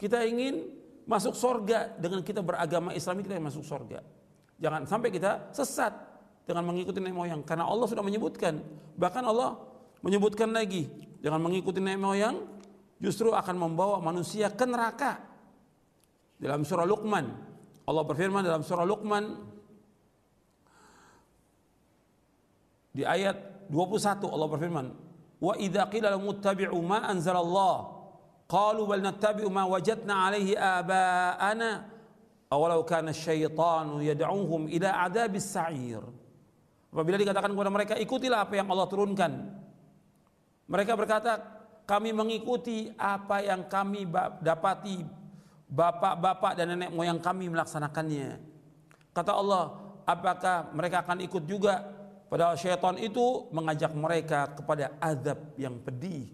Kita 0.00 0.24
ingin 0.24 0.72
masuk 1.06 1.38
sorga 1.38 1.94
dengan 1.96 2.20
kita 2.20 2.42
beragama 2.42 2.90
Islam 2.92 3.22
kita 3.22 3.38
yang 3.38 3.46
masuk 3.46 3.62
sorga. 3.62 4.02
Jangan 4.58 4.84
sampai 4.84 5.14
kita 5.14 5.54
sesat 5.54 5.94
dengan 6.42 6.66
mengikuti 6.66 6.98
nenek 6.98 7.14
moyang 7.14 7.40
karena 7.46 7.64
Allah 7.64 7.86
sudah 7.86 8.02
menyebutkan. 8.02 8.58
Bahkan 8.98 9.22
Allah 9.22 9.62
menyebutkan 10.02 10.50
lagi 10.50 10.90
jangan 11.22 11.38
mengikuti 11.38 11.78
nenek 11.78 12.02
moyang 12.02 12.36
justru 12.98 13.30
akan 13.30 13.56
membawa 13.56 14.02
manusia 14.02 14.50
ke 14.50 14.66
neraka. 14.66 15.22
Dalam 16.36 16.66
surah 16.68 16.84
Luqman, 16.84 17.32
Allah 17.88 18.02
berfirman 18.04 18.44
dalam 18.44 18.60
surah 18.60 18.84
Luqman 18.84 19.24
di 22.92 23.06
ayat 23.06 23.68
21 23.72 24.28
Allah 24.28 24.48
berfirman, 24.50 24.86
"Wa 25.40 25.54
idza 25.56 25.88
qila 25.88 26.12
lahum 26.12 26.34
ittabi'u 26.34 26.76
ma 26.84 27.08
anzalallah 27.08 27.95
qalu 28.46 28.82
bal 28.86 29.02
nattabi'u 29.02 29.50
ma 29.50 29.66
wajadna 29.66 30.26
'alaihi 30.26 30.58
aba'ana 30.58 31.70
awalau 32.50 32.86
kana 32.86 33.10
asyaitanu 33.10 34.02
yad'uhum 34.02 34.70
ila 34.70 34.88
adzabis 35.06 35.46
sa'ir." 35.50 36.02
Apabila 36.96 37.20
dikatakan 37.20 37.52
kepada 37.52 37.68
mereka, 37.68 37.94
ikutilah 38.00 38.48
apa 38.48 38.56
yang 38.56 38.72
Allah 38.72 38.88
turunkan. 38.88 39.32
Mereka 40.64 40.96
berkata, 40.96 41.36
kami 41.84 42.10
mengikuti 42.16 42.88
apa 42.96 43.44
yang 43.44 43.68
kami 43.68 44.08
dapati 44.40 45.04
bapak-bapak 45.70 46.52
dan 46.58 46.74
nenek 46.74 46.90
moyang 46.90 47.20
kami 47.20 47.52
melaksanakannya. 47.52 48.40
Kata 49.12 49.32
Allah, 49.36 49.76
apakah 50.08 50.72
mereka 50.74 51.04
akan 51.06 51.22
ikut 51.22 51.44
juga? 51.46 51.84
Padahal 52.26 52.58
syaitan 52.58 52.98
itu 52.98 53.46
mengajak 53.54 53.94
mereka 53.94 54.50
kepada 54.56 54.98
azab 54.98 55.38
yang 55.54 55.78
pedih. 55.78 56.26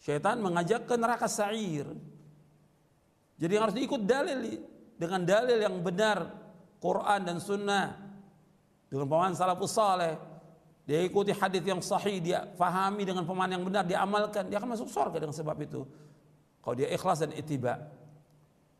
Syaitan 0.00 0.40
mengajak 0.40 0.88
ke 0.88 0.96
neraka 0.96 1.28
sa'ir. 1.28 1.84
Jadi 3.36 3.54
harus 3.56 3.76
diikut 3.76 4.02
dalil 4.04 4.64
dengan 4.96 5.20
dalil 5.24 5.60
yang 5.60 5.80
benar 5.80 6.28
Quran 6.80 7.20
dan 7.24 7.36
Sunnah 7.40 7.96
dengan 8.88 9.06
pemahaman 9.08 9.36
salafus 9.36 9.76
saleh 9.76 10.16
dia 10.90 11.06
ikuti 11.06 11.30
hadis 11.30 11.62
yang 11.62 11.78
sahih, 11.78 12.18
dia 12.18 12.50
fahami 12.58 13.06
dengan 13.06 13.22
pemahaman 13.22 13.54
yang 13.54 13.62
benar, 13.62 13.86
dia 13.86 14.02
amalkan, 14.02 14.50
dia 14.50 14.58
akan 14.58 14.74
masuk 14.74 14.90
surga 14.90 15.22
dengan 15.22 15.30
sebab 15.30 15.54
itu. 15.62 15.86
Kalau 16.58 16.74
dia 16.74 16.90
ikhlas 16.90 17.22
dan 17.22 17.30
itiba. 17.30 17.78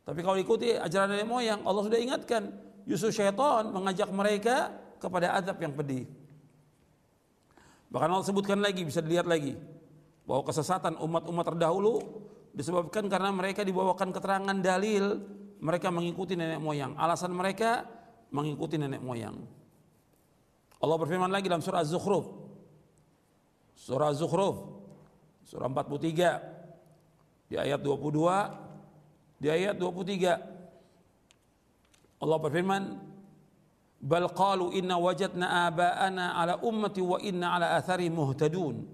Tapi 0.02 0.18
kalau 0.26 0.34
ikuti 0.34 0.74
ajaran 0.74 1.14
nenek 1.14 1.30
moyang, 1.30 1.62
Allah 1.62 1.86
sudah 1.86 2.02
ingatkan, 2.02 2.50
Yusuf 2.82 3.14
syaitan 3.14 3.70
mengajak 3.70 4.10
mereka 4.10 4.74
kepada 4.98 5.38
azab 5.38 5.62
yang 5.62 5.70
pedih. 5.70 6.10
Bahkan 7.94 8.08
Allah 8.10 8.26
sebutkan 8.26 8.58
lagi, 8.58 8.82
bisa 8.82 8.98
dilihat 8.98 9.30
lagi, 9.30 9.54
bahwa 10.24 10.42
kesesatan 10.46 10.96
umat-umat 11.00 11.44
terdahulu 11.54 12.00
disebabkan 12.52 13.06
karena 13.06 13.30
mereka 13.30 13.62
dibawakan 13.62 14.10
keterangan 14.10 14.58
dalil, 14.60 15.22
mereka 15.60 15.92
mengikuti 15.92 16.34
nenek 16.34 16.60
moyang. 16.60 16.96
Alasan 16.98 17.34
mereka 17.34 17.86
mengikuti 18.30 18.78
nenek 18.78 19.02
moyang. 19.02 19.36
Allah 20.80 20.96
berfirman 20.96 21.28
lagi 21.28 21.50
dalam 21.50 21.62
surah 21.62 21.84
Az-Zukhruf. 21.84 22.26
Surah 23.76 24.12
Az-Zukhruf 24.12 24.80
surah 25.50 25.66
43 25.66 27.50
di 27.50 27.58
ayat 27.58 27.82
22 27.82 29.42
di 29.42 29.50
ayat 29.50 29.74
23 29.74 32.22
Allah 32.22 32.38
berfirman 32.38 33.02
bal 33.98 34.30
qalu 34.30 34.70
inna 34.78 34.94
wajadna 34.94 35.66
aba'ana 35.66 36.38
ala 36.38 36.62
ummati 36.62 37.02
wa 37.02 37.18
inna 37.18 37.58
ala 37.58 37.74
athari 37.74 38.06
muhtadun 38.06 38.86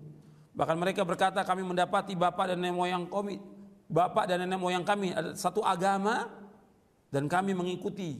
bahkan 0.57 0.81
mereka 0.81 1.05
berkata 1.05 1.45
kami 1.45 1.63
mendapati 1.63 2.17
bapak 2.17 2.57
dan 2.57 2.65
nenek 2.65 2.75
moyang 2.75 3.05
kami 3.07 3.37
bapak 3.87 4.25
dan 4.25 4.49
nenek 4.49 4.57
moyang 4.59 4.83
kami 4.83 5.13
ada 5.13 5.37
satu 5.37 5.61
agama 5.61 6.33
dan 7.13 7.29
kami 7.29 7.53
mengikuti 7.53 8.19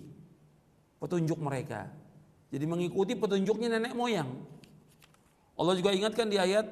petunjuk 1.01 1.41
mereka 1.41 1.89
jadi 2.57 2.65
mengikuti 2.65 3.19
petunjuknya 3.19 3.79
nenek 3.79 3.93
moyang. 3.93 4.31
Allah 5.57 5.75
juga 5.75 5.91
ingatkan 5.91 6.31
di 6.31 6.39
ayat 6.39 6.69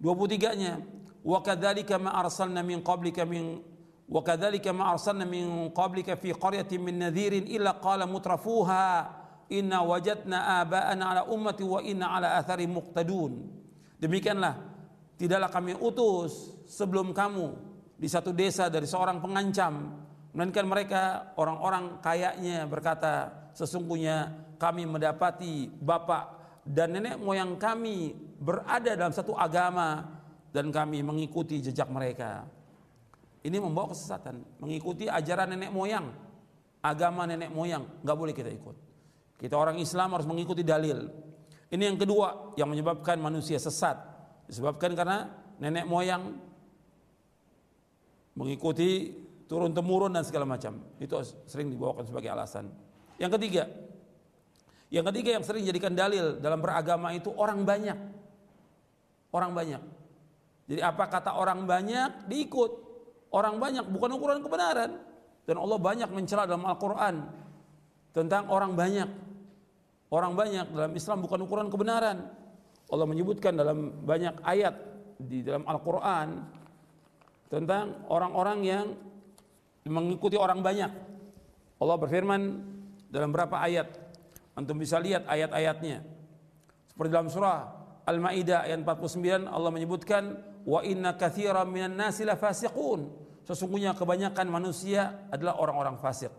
23-nya, 0.00 0.80
"Wa 1.20 1.38
kadzalika 1.44 2.00
ma 2.00 2.16
arsalna 2.16 2.64
min 2.64 2.80
qablika 2.80 3.22
min 3.28 3.60
wa 4.06 4.22
kadzalika 4.22 4.70
ma 4.70 4.94
arsalna 4.94 5.26
min 5.26 5.70
qablika 5.74 6.14
fi 6.14 6.30
qaryatin 6.30 6.78
min 6.78 6.98
nadhirin 6.98 7.44
illa 7.50 7.74
qala 7.82 8.06
mutrafuha 8.06 9.12
inna 9.50 9.82
wajadna 9.82 10.62
aba'ana 10.62 11.04
ala 11.10 11.22
ummati 11.26 11.62
wa 11.66 11.82
inna 11.82 12.06
ala 12.16 12.38
athari 12.40 12.64
muqtadun." 12.70 13.55
Demikianlah 13.96 14.54
tidaklah 15.16 15.48
kami 15.48 15.72
utus 15.76 16.52
sebelum 16.68 17.16
kamu 17.16 17.56
di 17.96 18.08
satu 18.08 18.36
desa 18.36 18.68
dari 18.68 18.84
seorang 18.84 19.24
pengancam 19.24 20.04
melainkan 20.36 20.68
mereka 20.68 21.32
orang-orang 21.40 22.04
kayaknya 22.04 22.68
berkata 22.68 23.32
sesungguhnya 23.56 24.28
kami 24.60 24.84
mendapati 24.84 25.72
bapak 25.72 26.24
dan 26.60 26.92
nenek 26.92 27.16
moyang 27.16 27.56
kami 27.56 28.12
berada 28.36 28.92
dalam 28.92 29.16
satu 29.16 29.32
agama 29.32 30.04
dan 30.52 30.68
kami 30.68 31.00
mengikuti 31.00 31.64
jejak 31.64 31.88
mereka. 31.88 32.44
ini 33.46 33.62
membawa 33.62 33.94
kesesatan, 33.94 34.42
mengikuti 34.58 35.06
ajaran 35.06 35.54
nenek 35.54 35.70
moyang, 35.70 36.10
agama 36.82 37.30
nenek 37.30 37.54
moyang, 37.54 38.02
nggak 38.02 38.16
boleh 38.18 38.34
kita 38.34 38.50
ikut. 38.50 38.76
Kita 39.38 39.54
orang 39.54 39.78
Islam 39.78 40.18
harus 40.18 40.26
mengikuti 40.26 40.66
dalil. 40.66 41.06
Ini 41.66 41.82
yang 41.92 41.98
kedua 41.98 42.54
yang 42.54 42.70
menyebabkan 42.70 43.18
manusia 43.18 43.58
sesat, 43.58 43.98
disebabkan 44.46 44.94
karena 44.94 45.26
nenek 45.58 45.84
moyang 45.88 46.38
mengikuti 48.38 49.16
turun 49.50 49.74
temurun 49.74 50.14
dan 50.14 50.22
segala 50.22 50.46
macam. 50.46 50.78
Itu 51.02 51.18
sering 51.50 51.72
dibawakan 51.74 52.06
sebagai 52.06 52.30
alasan. 52.30 52.70
Yang 53.16 53.40
ketiga, 53.40 53.64
yang 54.92 55.04
ketiga 55.10 55.30
yang 55.34 55.44
sering 55.44 55.66
dijadikan 55.66 55.96
dalil 55.98 56.38
dalam 56.38 56.62
beragama 56.62 57.10
itu 57.16 57.32
orang 57.34 57.66
banyak. 57.66 57.98
Orang 59.34 59.52
banyak. 59.56 59.82
Jadi 60.70 60.80
apa 60.82 61.10
kata 61.10 61.34
orang 61.34 61.66
banyak 61.66 62.30
diikut. 62.30 62.86
Orang 63.34 63.58
banyak 63.58 63.82
bukan 63.90 64.10
ukuran 64.14 64.38
kebenaran. 64.42 65.02
Dan 65.46 65.58
Allah 65.58 65.78
banyak 65.78 66.10
mencela 66.10 66.46
dalam 66.46 66.66
Al-Quran 66.66 67.26
tentang 68.14 68.46
orang 68.50 68.78
banyak. 68.78 69.08
Orang 70.10 70.38
banyak 70.38 70.70
dalam 70.70 70.92
Islam 70.94 71.22
bukan 71.26 71.42
ukuran 71.42 71.68
kebenaran. 71.70 72.30
Allah 72.86 73.06
menyebutkan 73.06 73.58
dalam 73.58 74.06
banyak 74.06 74.38
ayat 74.46 74.74
di 75.18 75.42
dalam 75.42 75.66
Al-Quran 75.66 76.28
tentang 77.50 78.06
orang-orang 78.06 78.58
yang 78.62 78.86
mengikuti 79.86 80.38
orang 80.38 80.62
banyak. 80.62 80.90
Allah 81.82 81.96
berfirman 81.98 82.42
dalam 83.10 83.30
berapa 83.34 83.58
ayat 83.58 84.06
Antum 84.56 84.80
bisa 84.80 84.96
lihat 84.96 85.28
ayat-ayatnya. 85.28 86.00
Seperti 86.88 87.10
dalam 87.12 87.28
surah 87.28 87.58
Al-Maidah 88.08 88.64
ayat 88.64 88.80
49 88.80 89.44
Allah 89.44 89.68
menyebutkan 89.68 90.32
wa 90.64 90.80
inna 90.80 91.12
katsiran 91.12 91.68
minan 91.68 91.92
nasi 91.92 92.24
fasiqun. 92.24 93.12
Sesungguhnya 93.44 93.92
kebanyakan 93.92 94.48
manusia 94.48 95.28
adalah 95.28 95.60
orang-orang 95.60 96.00
fasik. 96.00 96.32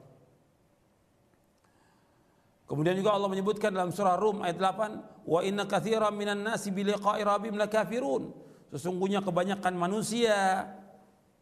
Kemudian 2.67 2.99
juga 2.99 3.15
Allah 3.15 3.31
menyebutkan 3.31 3.71
dalam 3.71 3.95
surah 3.95 4.19
Rum 4.19 4.43
ayat 4.43 4.59
8, 4.59 5.23
wa 5.23 5.39
inna 5.39 5.63
katsiran 5.63 6.11
minan 6.11 6.43
nasi 6.43 6.67
bi 6.67 6.83
liqa'i 6.83 7.23
rabbihim 7.23 7.55
lakafirun. 7.55 8.35
Sesungguhnya 8.75 9.23
kebanyakan 9.23 9.71
manusia 9.79 10.67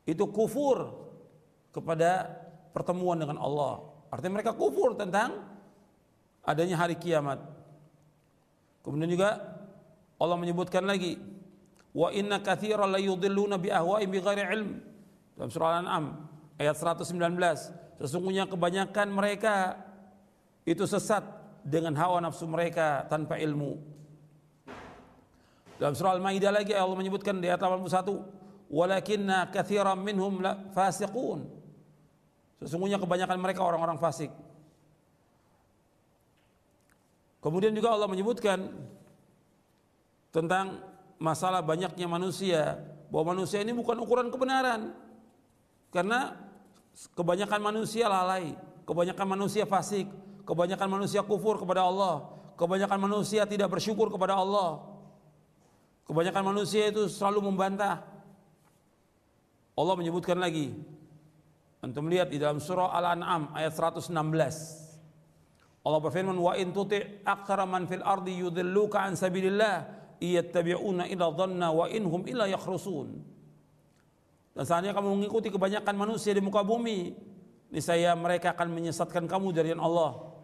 itu 0.05 0.21
kufur 0.29 0.93
kepada 1.73 2.29
pertemuan 2.69 3.17
dengan 3.17 3.41
Allah. 3.41 3.81
Artinya 4.13 4.37
mereka 4.37 4.53
kufur 4.53 4.93
tentang 4.93 5.49
adanya 6.45 6.77
hari 6.77 6.93
kiamat. 6.93 7.41
Kemudian 8.85 9.09
juga 9.09 9.41
Allah 10.21 10.37
menyebutkan 10.37 10.85
lagi 10.85 11.17
wa 11.95 12.13
inna 12.13 12.37
katsiran 12.37 12.93
la 12.93 13.01
yudhilluna 13.01 13.57
bi 13.57 13.73
ahwa'in 13.73 14.07
bighairi 14.13 14.45
ilm 14.53 14.77
dalam 15.33 15.49
surah 15.49 15.81
Al-An'am 15.81 16.05
ayat 16.61 16.75
119 16.77 17.17
sesungguhnya 17.97 18.45
kebanyakan 18.51 19.07
mereka 19.09 19.79
itu 20.65 20.83
sesat 20.89 21.21
dengan 21.61 21.93
hawa 21.95 22.19
nafsu 22.19 22.49
mereka 22.49 23.05
tanpa 23.05 23.37
ilmu. 23.37 23.77
Dalam 25.77 25.93
surah 25.93 26.17
Al-Maidah 26.17 26.51
lagi 26.51 26.73
Allah 26.73 26.97
menyebutkan 26.97 27.37
di 27.37 27.47
ayat 27.47 27.61
81 27.61 28.69
walakinna 28.69 29.53
katsiran 29.53 30.01
minhum 30.01 30.41
fasiqun. 30.73 31.45
Sesungguhnya 32.63 32.97
kebanyakan 32.97 33.37
mereka 33.37 33.61
orang-orang 33.61 33.99
fasik. 33.99 34.31
Kemudian 37.43 37.77
juga 37.77 37.93
Allah 37.93 38.09
menyebutkan 38.09 38.73
tentang 40.33 40.81
masalah 41.21 41.61
banyaknya 41.61 42.09
manusia, 42.09 42.81
bahwa 43.13 43.37
manusia 43.37 43.61
ini 43.61 43.69
bukan 43.69 44.01
ukuran 44.01 44.33
kebenaran. 44.33 44.97
Karena 45.93 46.33
kebanyakan 47.13 47.61
manusia 47.61 48.09
lalai, 48.09 48.57
kebanyakan 48.89 49.27
manusia 49.29 49.63
fasik, 49.69 50.09
kebanyakan 50.45 50.87
manusia 50.87 51.25
kufur 51.25 51.57
kepada 51.57 51.83
Allah, 51.83 52.29
kebanyakan 52.55 52.99
manusia 53.09 53.43
tidak 53.49 53.73
bersyukur 53.73 54.13
kepada 54.13 54.37
Allah. 54.37 54.85
Kebanyakan 56.05 56.53
manusia 56.53 56.93
itu 56.93 57.09
selalu 57.09 57.49
membantah. 57.49 58.05
Allah 59.73 59.95
menyebutkan 59.97 60.37
lagi. 60.37 60.71
Antum 61.81 62.05
lihat 62.07 62.29
di 62.29 62.37
dalam 62.37 62.61
surah 62.61 62.93
Al-An'am 62.93 63.49
ayat 63.57 63.73
116. 63.73 64.13
Allah 65.85 65.99
berfirman 66.01 66.37
wa 66.37 66.53
in 66.57 66.73
tuti' 66.73 67.21
aktsara 67.25 67.65
man 67.65 67.85
fil 67.85 68.01
ardi 68.01 68.41
yudilluka 68.41 69.05
an 69.05 69.13
sabilillah 69.13 69.85
iyattabi'una 70.17 71.05
ila 71.13 71.29
dhanna 71.29 71.69
wa 71.69 71.85
inhum 71.89 72.25
illa 72.25 72.49
yakhrusun. 72.49 73.21
Dan 74.55 74.63
seandainya 74.63 74.97
kamu 74.97 75.09
mengikuti 75.13 75.53
kebanyakan 75.53 75.93
manusia 75.93 76.33
di 76.33 76.41
muka 76.41 76.65
bumi, 76.65 77.13
niscaya 77.69 78.15
mereka 78.17 78.55
akan 78.55 78.71
menyesatkan 78.71 79.29
kamu 79.29 79.51
dari 79.53 79.75
Allah. 79.77 80.34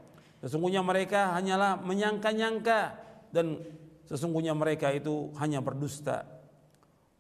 Sesungguhnya 0.42 0.82
mereka 0.82 1.38
hanyalah 1.38 1.78
menyangka-nyangka 1.86 2.98
dan 3.30 3.62
sesungguhnya 4.10 4.58
mereka 4.58 4.90
itu 4.90 5.30
hanya 5.38 5.62
berdusta. 5.62 6.26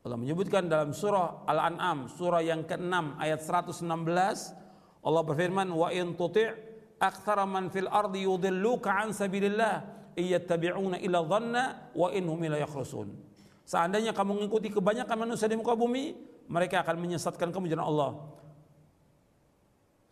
Allah 0.01 0.17
menyebutkan 0.17 0.65
dalam 0.65 0.97
surah 0.97 1.45
Al-An'am, 1.45 2.09
surah 2.09 2.41
yang 2.41 2.65
ke-6 2.65 3.21
ayat 3.21 3.39
116, 3.45 3.85
Allah 5.05 5.21
berfirman 5.21 5.69
wa 5.69 5.93
in 5.93 6.17
tuti' 6.17 6.49
aktsara 6.97 7.45
man 7.45 7.69
fil 7.69 7.85
ardi 7.85 8.25
yudilluka 8.25 8.89
an 8.89 9.13
sabilillah 9.13 9.85
iyattabi'una 10.17 10.97
illa 11.01 11.21
dhanna 11.21 11.63
wa 11.93 12.09
innahum 12.09 12.41
la 12.49 12.57
yakhrusun. 12.61 13.13
Seandainya 13.65 14.13
kamu 14.13 14.41
mengikuti 14.41 14.73
kebanyakan 14.73 15.29
manusia 15.29 15.45
di 15.45 15.57
muka 15.57 15.77
bumi, 15.77 16.17
mereka 16.49 16.81
akan 16.81 16.97
menyesatkan 16.97 17.53
kamu 17.53 17.69
jalan 17.69 17.85
Allah. 17.85 18.11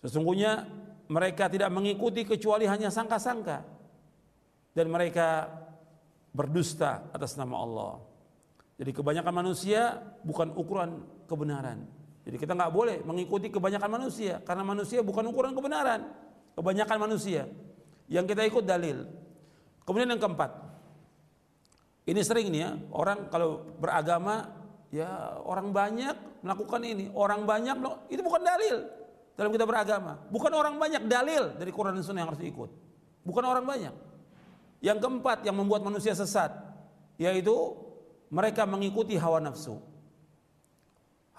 Sesungguhnya 0.05 0.69
mereka 1.09 1.49
tidak 1.49 1.73
mengikuti 1.73 2.21
kecuali 2.21 2.69
hanya 2.69 2.93
sangka-sangka 2.93 3.65
dan 4.77 4.85
mereka 4.87 5.49
berdusta 6.29 7.09
atas 7.09 7.33
nama 7.33 7.57
Allah. 7.57 7.93
Jadi 8.77 8.93
kebanyakan 8.93 9.33
manusia 9.33 9.97
bukan 10.21 10.53
ukuran 10.53 11.01
kebenaran. 11.25 11.83
Jadi 12.23 12.37
kita 12.37 12.53
nggak 12.53 12.71
boleh 12.71 12.97
mengikuti 13.01 13.49
kebanyakan 13.49 13.89
manusia 13.89 14.37
karena 14.45 14.61
manusia 14.61 15.01
bukan 15.01 15.25
ukuran 15.33 15.57
kebenaran. 15.57 16.05
Kebanyakan 16.53 16.97
manusia 17.01 17.49
yang 18.05 18.29
kita 18.29 18.45
ikut 18.45 18.63
dalil. 18.63 19.09
Kemudian 19.89 20.13
yang 20.13 20.21
keempat, 20.21 20.53
ini 22.05 22.21
sering 22.21 22.53
nih 22.53 22.61
ya 22.61 22.69
orang 22.93 23.25
kalau 23.33 23.65
beragama 23.81 24.45
ya 24.93 25.41
orang 25.41 25.73
banyak 25.73 26.45
melakukan 26.45 26.81
ini, 26.85 27.09
orang 27.17 27.49
banyak 27.49 27.81
itu 28.13 28.21
bukan 28.21 28.45
dalil 28.45 28.98
dalam 29.39 29.55
kita 29.55 29.63
beragama. 29.63 30.19
Bukan 30.27 30.51
orang 30.51 30.75
banyak 30.75 31.07
dalil 31.07 31.55
dari 31.55 31.71
Quran 31.71 31.95
dan 31.95 32.03
Sunnah 32.03 32.27
yang 32.27 32.35
harus 32.35 32.43
diikut. 32.43 32.67
Bukan 33.23 33.43
orang 33.47 33.63
banyak. 33.63 33.95
Yang 34.83 34.99
keempat 34.99 35.47
yang 35.47 35.55
membuat 35.55 35.87
manusia 35.87 36.11
sesat 36.11 36.51
yaitu 37.15 37.55
mereka 38.27 38.67
mengikuti 38.67 39.15
hawa 39.15 39.39
nafsu. 39.39 39.79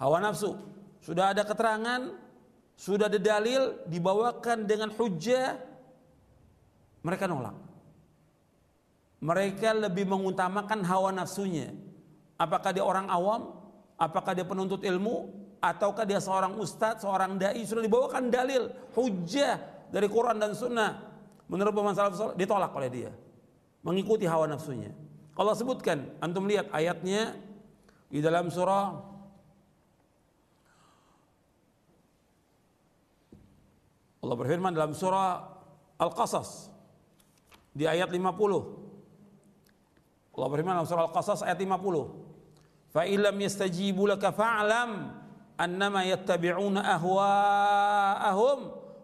Hawa 0.01 0.17
nafsu 0.17 0.57
sudah 1.01 1.33
ada 1.33 1.45
keterangan 1.45 2.17
sudah 2.77 3.05
ada 3.05 3.21
dalil 3.21 3.85
dibawakan 3.85 4.65
dengan 4.65 4.89
hujah 4.93 5.57
mereka 7.01 7.25
nolak 7.25 7.57
mereka 9.21 9.73
lebih 9.73 10.05
mengutamakan 10.09 10.81
hawa 10.85 11.09
nafsunya 11.13 11.73
apakah 12.37 12.69
dia 12.73 12.85
orang 12.85 13.09
awam 13.09 13.53
apakah 13.97 14.33
dia 14.37 14.45
penuntut 14.45 14.81
ilmu 14.85 15.40
ataukah 15.61 16.09
dia 16.09 16.17
seorang 16.17 16.57
ustadz 16.57 17.05
seorang 17.05 17.37
dai? 17.37 17.61
Sudah 17.61 17.85
dibawakan 17.85 18.33
dalil 18.33 18.67
hujah 18.97 19.61
dari 19.93 20.09
Quran 20.09 20.41
dan 20.41 20.57
Sunnah. 20.57 21.13
Menurut 21.45 21.71
pemahaman 21.71 21.95
salaf 21.95 22.33
ditolak 22.33 22.73
oleh 22.73 22.89
dia. 22.89 23.11
Mengikuti 23.85 24.25
hawa 24.25 24.49
nafsunya. 24.49 24.91
Allah 25.37 25.55
sebutkan 25.55 26.09
antum 26.19 26.49
lihat 26.49 26.67
ayatnya 26.73 27.37
di 28.11 28.19
dalam 28.19 28.51
surah 28.51 29.11
Allah 34.21 34.37
berfirman 34.37 34.69
dalam 34.69 34.93
surah 34.93 35.49
Al-Qasas 35.97 36.69
di 37.73 37.89
ayat 37.89 38.13
50. 38.13 40.37
Allah 40.37 40.49
berfirman 40.53 40.77
dalam 40.77 40.85
surah 40.85 41.09
Al-Qasas 41.09 41.41
ayat 41.41 41.57
50. 41.57 42.93
Fa 42.93 43.09
illam 43.09 43.33
yastajibu 43.41 44.05
laka 44.05 44.29
annama 45.61 46.01
yattabi'una 46.01 46.81
ahwa'ahum 46.97 48.59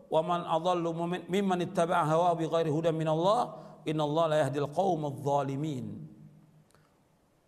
wa 0.09 0.21
man 0.25 0.41
adallu 0.49 0.89
mimman 1.29 1.61
ittaba'a 1.61 2.09
hawa 2.09 2.33
bighairi 2.33 2.73
hudan 2.73 2.97
min 2.97 3.05
Allah 3.05 3.53
inna 3.85 4.01
Allah 4.01 4.25
la 4.25 4.37
yahdil 4.47 4.69
qaumadh 4.73 5.21
dhalimin. 5.21 5.85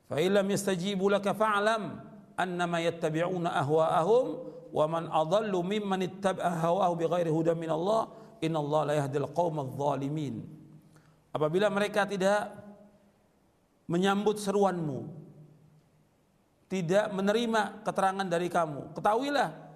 Fa 0.06 0.22
illam 0.22 0.46
yastajibu 0.46 1.10
laka 1.10 1.34
fa'lam 1.34 2.06
annama 2.38 2.78
yattabi'una 2.86 3.50
ahwa'ahum 3.66 4.26
wa 4.70 4.86
man 4.86 5.10
adallu 5.10 5.66
mimman 5.66 6.06
ittaba'a 6.06 6.62
hawahu 6.62 6.94
bighairi 7.02 7.34
hudan 7.34 7.58
min 7.58 7.74
Allah 7.74 8.14
innallaha 8.40 8.88
la 8.88 8.96
yahdil 9.04 9.28
qaumadh 9.36 9.76
dhalimin 9.76 10.46
apabila 11.36 11.68
mereka 11.68 12.08
tidak 12.08 12.56
menyambut 13.90 14.40
seruanmu 14.40 15.19
tidak 16.70 17.10
menerima 17.12 17.82
keterangan 17.84 18.28
dari 18.30 18.48
kamu 18.48 18.94
ketahuilah 18.94 19.70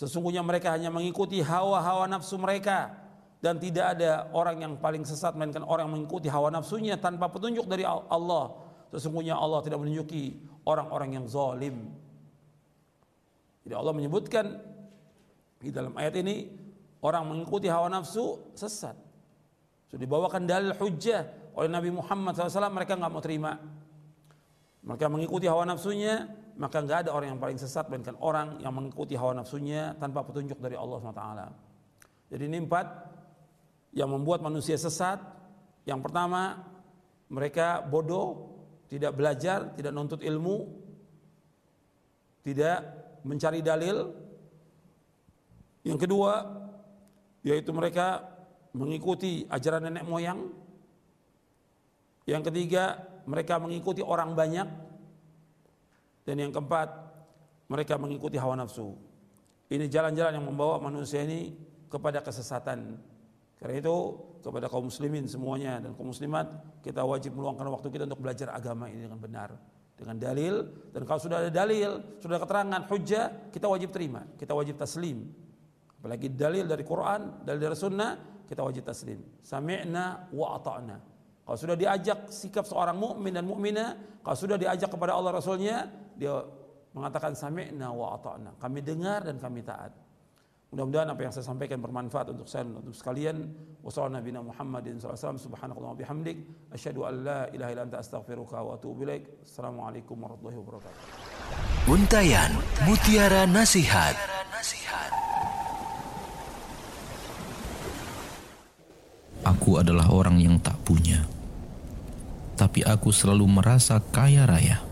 Sesungguhnya 0.00 0.40
mereka 0.40 0.72
hanya 0.72 0.88
mengikuti 0.88 1.42
hawa-hawa 1.42 2.06
nafsu 2.06 2.38
mereka 2.38 2.94
dan 3.42 3.58
tidak 3.58 3.98
ada 3.98 4.30
orang 4.32 4.56
yang 4.62 4.72
paling 4.78 5.02
sesat 5.02 5.34
melainkan 5.34 5.64
orang 5.66 5.88
yang 5.88 5.94
mengikuti 6.00 6.28
hawa 6.30 6.52
nafsunya 6.52 6.94
tanpa 7.00 7.26
petunjuk 7.28 7.66
dari 7.66 7.82
Allah. 7.84 8.54
Sesungguhnya 8.94 9.38
Allah 9.38 9.60
tidak 9.60 9.82
menunjuki 9.82 10.40
orang-orang 10.66 11.20
yang 11.20 11.24
zalim. 11.26 11.90
Jadi 13.66 13.74
Allah 13.76 13.92
menyebutkan 13.94 14.56
di 15.60 15.68
dalam 15.68 15.92
ayat 15.98 16.16
ini 16.16 16.48
orang 17.04 17.28
mengikuti 17.28 17.68
hawa 17.68 17.92
nafsu 17.92 18.40
sesat. 18.56 18.96
Sudah 19.90 20.00
dibawakan 20.00 20.46
dalil 20.46 20.72
hujjah 20.78 21.52
oleh 21.58 21.68
Nabi 21.68 21.90
Muhammad 21.90 22.38
SAW 22.38 22.70
mereka 22.70 22.94
nggak 22.94 23.10
mau 23.10 23.20
terima. 23.20 23.58
Mereka 24.80 25.12
mengikuti 25.12 25.44
hawa 25.44 25.68
nafsunya 25.68 26.28
maka 26.60 26.84
nggak 26.84 27.08
ada 27.08 27.10
orang 27.16 27.32
yang 27.32 27.40
paling 27.40 27.56
sesat 27.56 27.88
melainkan 27.88 28.20
orang 28.20 28.60
yang 28.60 28.76
mengikuti 28.76 29.16
hawa 29.16 29.32
nafsunya 29.32 29.96
tanpa 29.96 30.20
petunjuk 30.20 30.60
dari 30.60 30.76
Allah 30.76 31.00
SWT. 31.00 31.24
Jadi 32.28 32.42
ini 32.44 32.60
empat 32.60 32.86
yang 33.96 34.12
membuat 34.12 34.44
manusia 34.44 34.76
sesat. 34.76 35.18
Yang 35.88 36.04
pertama, 36.04 36.60
mereka 37.32 37.80
bodoh, 37.80 38.60
tidak 38.92 39.16
belajar, 39.16 39.72
tidak 39.72 39.96
nuntut 39.96 40.20
ilmu, 40.20 40.68
tidak 42.44 42.84
mencari 43.24 43.64
dalil. 43.64 44.12
Yang 45.80 45.98
kedua, 46.04 46.44
yaitu 47.40 47.72
mereka 47.72 48.20
mengikuti 48.76 49.48
ajaran 49.48 49.88
nenek 49.88 50.04
moyang. 50.04 50.52
Yang 52.28 52.52
ketiga, 52.52 53.09
mereka 53.26 53.60
mengikuti 53.60 54.00
orang 54.04 54.32
banyak. 54.36 54.68
Dan 56.24 56.36
yang 56.36 56.52
keempat, 56.52 56.88
mereka 57.72 57.96
mengikuti 57.96 58.36
hawa 58.36 58.56
nafsu. 58.60 58.94
Ini 59.70 59.86
jalan-jalan 59.86 60.36
yang 60.36 60.46
membawa 60.46 60.82
manusia 60.82 61.22
ini 61.22 61.54
kepada 61.90 62.20
kesesatan. 62.20 62.98
Karena 63.60 63.76
itu 63.76 63.96
kepada 64.40 64.66
kaum 64.66 64.88
muslimin 64.88 65.28
semuanya 65.28 65.78
dan 65.78 65.92
kaum 65.92 66.10
muslimat 66.10 66.48
kita 66.80 67.04
wajib 67.04 67.36
meluangkan 67.36 67.68
waktu 67.68 67.92
kita 67.92 68.08
untuk 68.08 68.24
belajar 68.24 68.48
agama 68.56 68.88
ini 68.88 69.04
dengan 69.04 69.20
benar 69.20 69.52
dengan 70.00 70.16
dalil 70.16 70.64
dan 70.96 71.04
kalau 71.04 71.20
sudah 71.20 71.44
ada 71.44 71.52
dalil 71.52 72.16
sudah 72.24 72.40
ada 72.40 72.42
keterangan 72.48 72.80
hujah 72.88 73.52
kita 73.52 73.68
wajib 73.68 73.92
terima 73.92 74.24
kita 74.40 74.56
wajib 74.56 74.80
taslim 74.80 75.28
apalagi 76.00 76.32
dalil 76.32 76.64
dari 76.64 76.80
Quran 76.88 77.44
dalil 77.44 77.60
dari 77.60 77.76
sunnah 77.76 78.12
kita 78.48 78.64
wajib 78.64 78.88
taslim 78.88 79.20
sami'na 79.44 80.32
wa 80.32 80.56
ata'na 80.56 80.96
kalau 81.50 81.58
sudah 81.58 81.74
diajak 81.74 82.30
sikap 82.30 82.62
seorang 82.62 82.94
mukmin 82.94 83.34
dan 83.34 83.42
mukminah 83.42 84.22
kalau 84.22 84.38
sudah 84.38 84.54
diajak 84.54 84.86
kepada 84.86 85.18
Allah 85.18 85.34
Rasulnya 85.34 85.90
dia 86.14 86.46
mengatakan 86.94 87.34
sami'na 87.34 87.90
wa 87.90 88.14
ata'na 88.14 88.54
kami 88.62 88.86
dengar 88.86 89.26
dan 89.26 89.42
kami 89.42 89.66
taat 89.66 89.90
Mudah-mudahan 90.70 91.10
apa 91.10 91.26
yang 91.26 91.34
saya 91.34 91.42
sampaikan 91.50 91.82
bermanfaat 91.82 92.30
untuk 92.30 92.46
saya 92.46 92.62
dan 92.62 92.78
untuk 92.78 92.94
sekalian. 92.94 93.42
Wassalamualaikum 93.82 94.38
Nabi 94.38 94.54
Muhammadin 94.54 95.02
SAW. 95.02 95.34
Subhanakallah 95.34 95.98
bihamdik. 95.98 96.46
Asyhadu 96.70 97.10
an 97.10 97.14
la 97.26 97.40
ilaha 97.50 97.70
illa 97.74 97.82
anta 97.90 97.98
astaghfiruka 97.98 98.62
wa 98.62 98.78
atubu 98.78 99.02
ilaik. 99.02 99.42
Assalamualaikum 99.42 100.14
warahmatullahi 100.14 100.58
wabarakatuh. 100.62 101.00
Untayan 101.90 102.54
Mutiara 102.86 103.50
Nasihat. 103.50 104.14
Aku 109.42 109.82
adalah 109.82 110.06
orang 110.14 110.38
yang 110.38 110.54
tak 110.62 110.78
punya. 110.86 111.39
Tapi 112.60 112.84
aku 112.84 113.08
selalu 113.08 113.48
merasa 113.48 113.96
kaya 114.12 114.44
raya. 114.44 114.84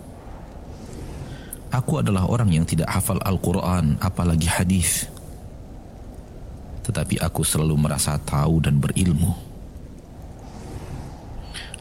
Aku 1.69 2.01
adalah 2.01 2.25
orang 2.25 2.49
yang 2.49 2.65
tidak 2.65 2.89
hafal 2.89 3.21
Al-Quran 3.21 4.01
apalagi 4.01 4.49
hadis 4.49 5.05
tetapi 6.89 7.21
aku 7.21 7.45
selalu 7.45 7.77
merasa 7.77 8.17
tahu 8.17 8.65
dan 8.65 8.81
berilmu. 8.81 9.37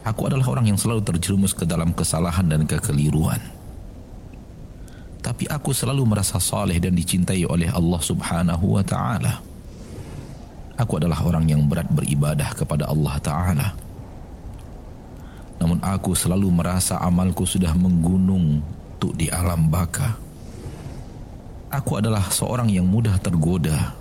Aku 0.04 0.28
adalah 0.28 0.44
orang 0.52 0.68
yang 0.68 0.76
selalu 0.76 1.00
terjerumus 1.00 1.56
ke 1.56 1.64
dalam 1.64 1.96
kesalahan 1.96 2.44
dan 2.44 2.68
kekeliruan. 2.68 3.40
Tapi 5.24 5.48
aku 5.48 5.72
selalu 5.72 6.04
merasa 6.04 6.36
saleh 6.36 6.76
dan 6.76 6.92
dicintai 6.92 7.48
oleh 7.48 7.72
Allah 7.72 8.00
Subhanahu 8.04 8.76
wa 8.76 8.84
taala. 8.84 9.40
Aku 10.76 11.00
adalah 11.00 11.24
orang 11.24 11.48
yang 11.48 11.64
berat 11.64 11.88
beribadah 11.88 12.52
kepada 12.52 12.84
Allah 12.92 13.16
taala. 13.24 13.68
Namun 15.68 15.84
aku 15.84 16.16
selalu 16.16 16.48
merasa 16.48 16.96
amalku 16.96 17.44
sudah 17.44 17.76
menggunung 17.76 18.64
untuk 18.96 19.12
di 19.12 19.28
alam 19.28 19.68
baka. 19.68 20.16
Aku 21.68 22.00
adalah 22.00 22.24
seorang 22.32 22.72
yang 22.72 22.88
mudah 22.88 23.20
tergoda 23.20 23.92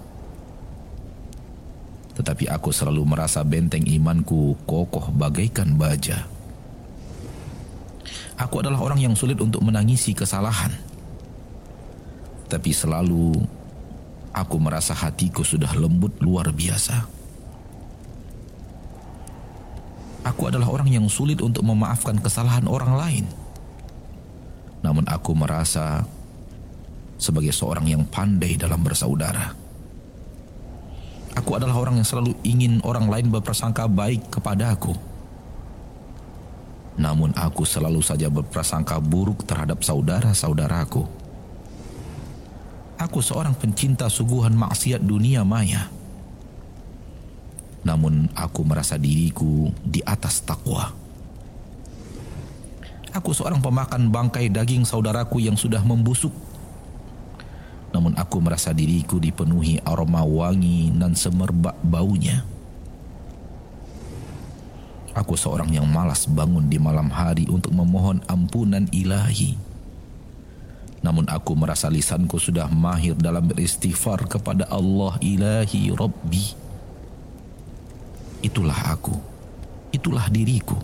tetapi 2.15 2.47
aku 2.47 2.71
selalu 2.71 3.03
merasa 3.03 3.43
benteng 3.43 3.84
imanku 3.84 4.56
kokoh 4.63 5.12
bagaikan 5.12 5.75
baja. 5.75 6.23
Aku 8.39 8.63
adalah 8.63 8.80
orang 8.80 9.03
yang 9.03 9.12
sulit 9.12 9.36
untuk 9.43 9.60
menangisi 9.60 10.15
kesalahan. 10.15 10.71
Tapi 12.47 12.71
selalu 12.71 13.43
aku 14.32 14.56
merasa 14.56 14.95
hatiku 14.95 15.43
sudah 15.43 15.75
lembut 15.75 16.15
luar 16.23 16.47
biasa. 16.56 17.16
Aku 20.27 20.51
adalah 20.51 20.67
orang 20.67 20.91
yang 20.91 21.07
sulit 21.07 21.39
untuk 21.39 21.63
memaafkan 21.63 22.19
kesalahan 22.19 22.67
orang 22.67 22.93
lain. 22.99 23.25
Namun 24.83 25.07
aku 25.07 25.31
merasa 25.31 26.03
sebagai 27.15 27.55
seorang 27.55 27.87
yang 27.87 28.03
pandai 28.03 28.59
dalam 28.59 28.83
bersaudara. 28.83 29.55
Aku 31.31 31.55
adalah 31.55 31.79
orang 31.79 32.01
yang 32.01 32.07
selalu 32.07 32.35
ingin 32.43 32.83
orang 32.83 33.07
lain 33.07 33.31
berprasangka 33.31 33.87
baik 33.87 34.27
kepada 34.27 34.75
aku. 34.75 34.91
Namun 36.97 37.31
aku 37.37 37.61
selalu 37.63 38.01
saja 38.01 38.27
berprasangka 38.27 38.97
buruk 38.99 39.45
terhadap 39.45 39.85
saudara-saudaraku. 39.85 41.05
Aku 42.97 43.19
seorang 43.21 43.53
pencinta 43.53 44.09
suguhan 44.09 44.57
maksiat 44.57 44.99
dunia 45.05 45.45
maya. 45.45 45.93
Namun 47.88 48.28
aku 48.36 48.67
merasa 48.67 49.00
diriku 49.00 49.71
di 49.80 50.04
atas 50.04 50.43
takwa. 50.43 50.91
Aku 53.15 53.32
seorang 53.32 53.63
pemakan 53.63 54.12
bangkai 54.12 54.52
daging 54.52 54.84
saudaraku 54.84 55.39
yang 55.39 55.56
sudah 55.56 55.80
membusuk 55.80 56.36
namun 57.95 58.13
aku 58.19 58.43
merasa 58.43 58.76
diriku 58.76 59.17
dipenuhi 59.17 59.80
aroma 59.82 60.21
wangi 60.21 60.91
dan 60.93 61.15
semerbak 61.15 61.73
baunya. 61.82 62.43
Aku 65.17 65.34
seorang 65.34 65.73
yang 65.73 65.89
malas 65.89 66.30
bangun 66.30 66.69
di 66.69 66.78
malam 66.78 67.10
hari 67.10 67.50
untuk 67.50 67.73
memohon 67.73 68.21
ampunan 68.30 68.86
ilahi. 68.93 69.58
Namun 71.02 71.26
aku 71.26 71.58
merasa 71.58 71.89
lisanku 71.89 72.38
sudah 72.38 72.69
mahir 72.69 73.17
dalam 73.17 73.50
beristighfar 73.50 74.30
kepada 74.30 74.69
Allah 74.69 75.17
ilahi 75.17 75.89
Rabbi. 75.89 76.66
Itulah 78.45 78.93
aku. 78.93 79.17
Itulah 79.89 80.30
diriku. 80.30 80.78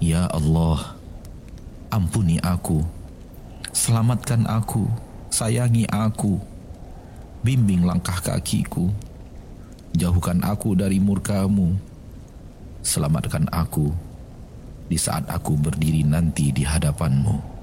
Ya 0.00 0.28
Allah, 0.28 0.96
ampuni 1.92 2.40
aku. 2.40 2.84
Selamatkan 3.70 4.44
aku 4.50 4.90
sayangi 5.30 5.86
aku, 5.88 6.36
bimbing 7.46 7.86
langkah 7.86 8.18
kakiku, 8.18 8.90
jauhkan 9.94 10.42
aku 10.42 10.74
dari 10.74 10.98
murkamu, 10.98 11.78
selamatkan 12.82 13.46
aku 13.54 13.94
di 14.90 14.98
saat 14.98 15.24
aku 15.30 15.54
berdiri 15.54 16.02
nanti 16.02 16.50
di 16.50 16.66
hadapanmu. 16.66 17.62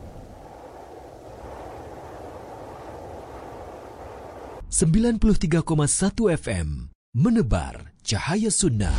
93,1 4.72 6.38
FM 6.38 6.96
menebar 7.17 7.97
cahaya 8.06 8.53
sunnah 8.53 8.93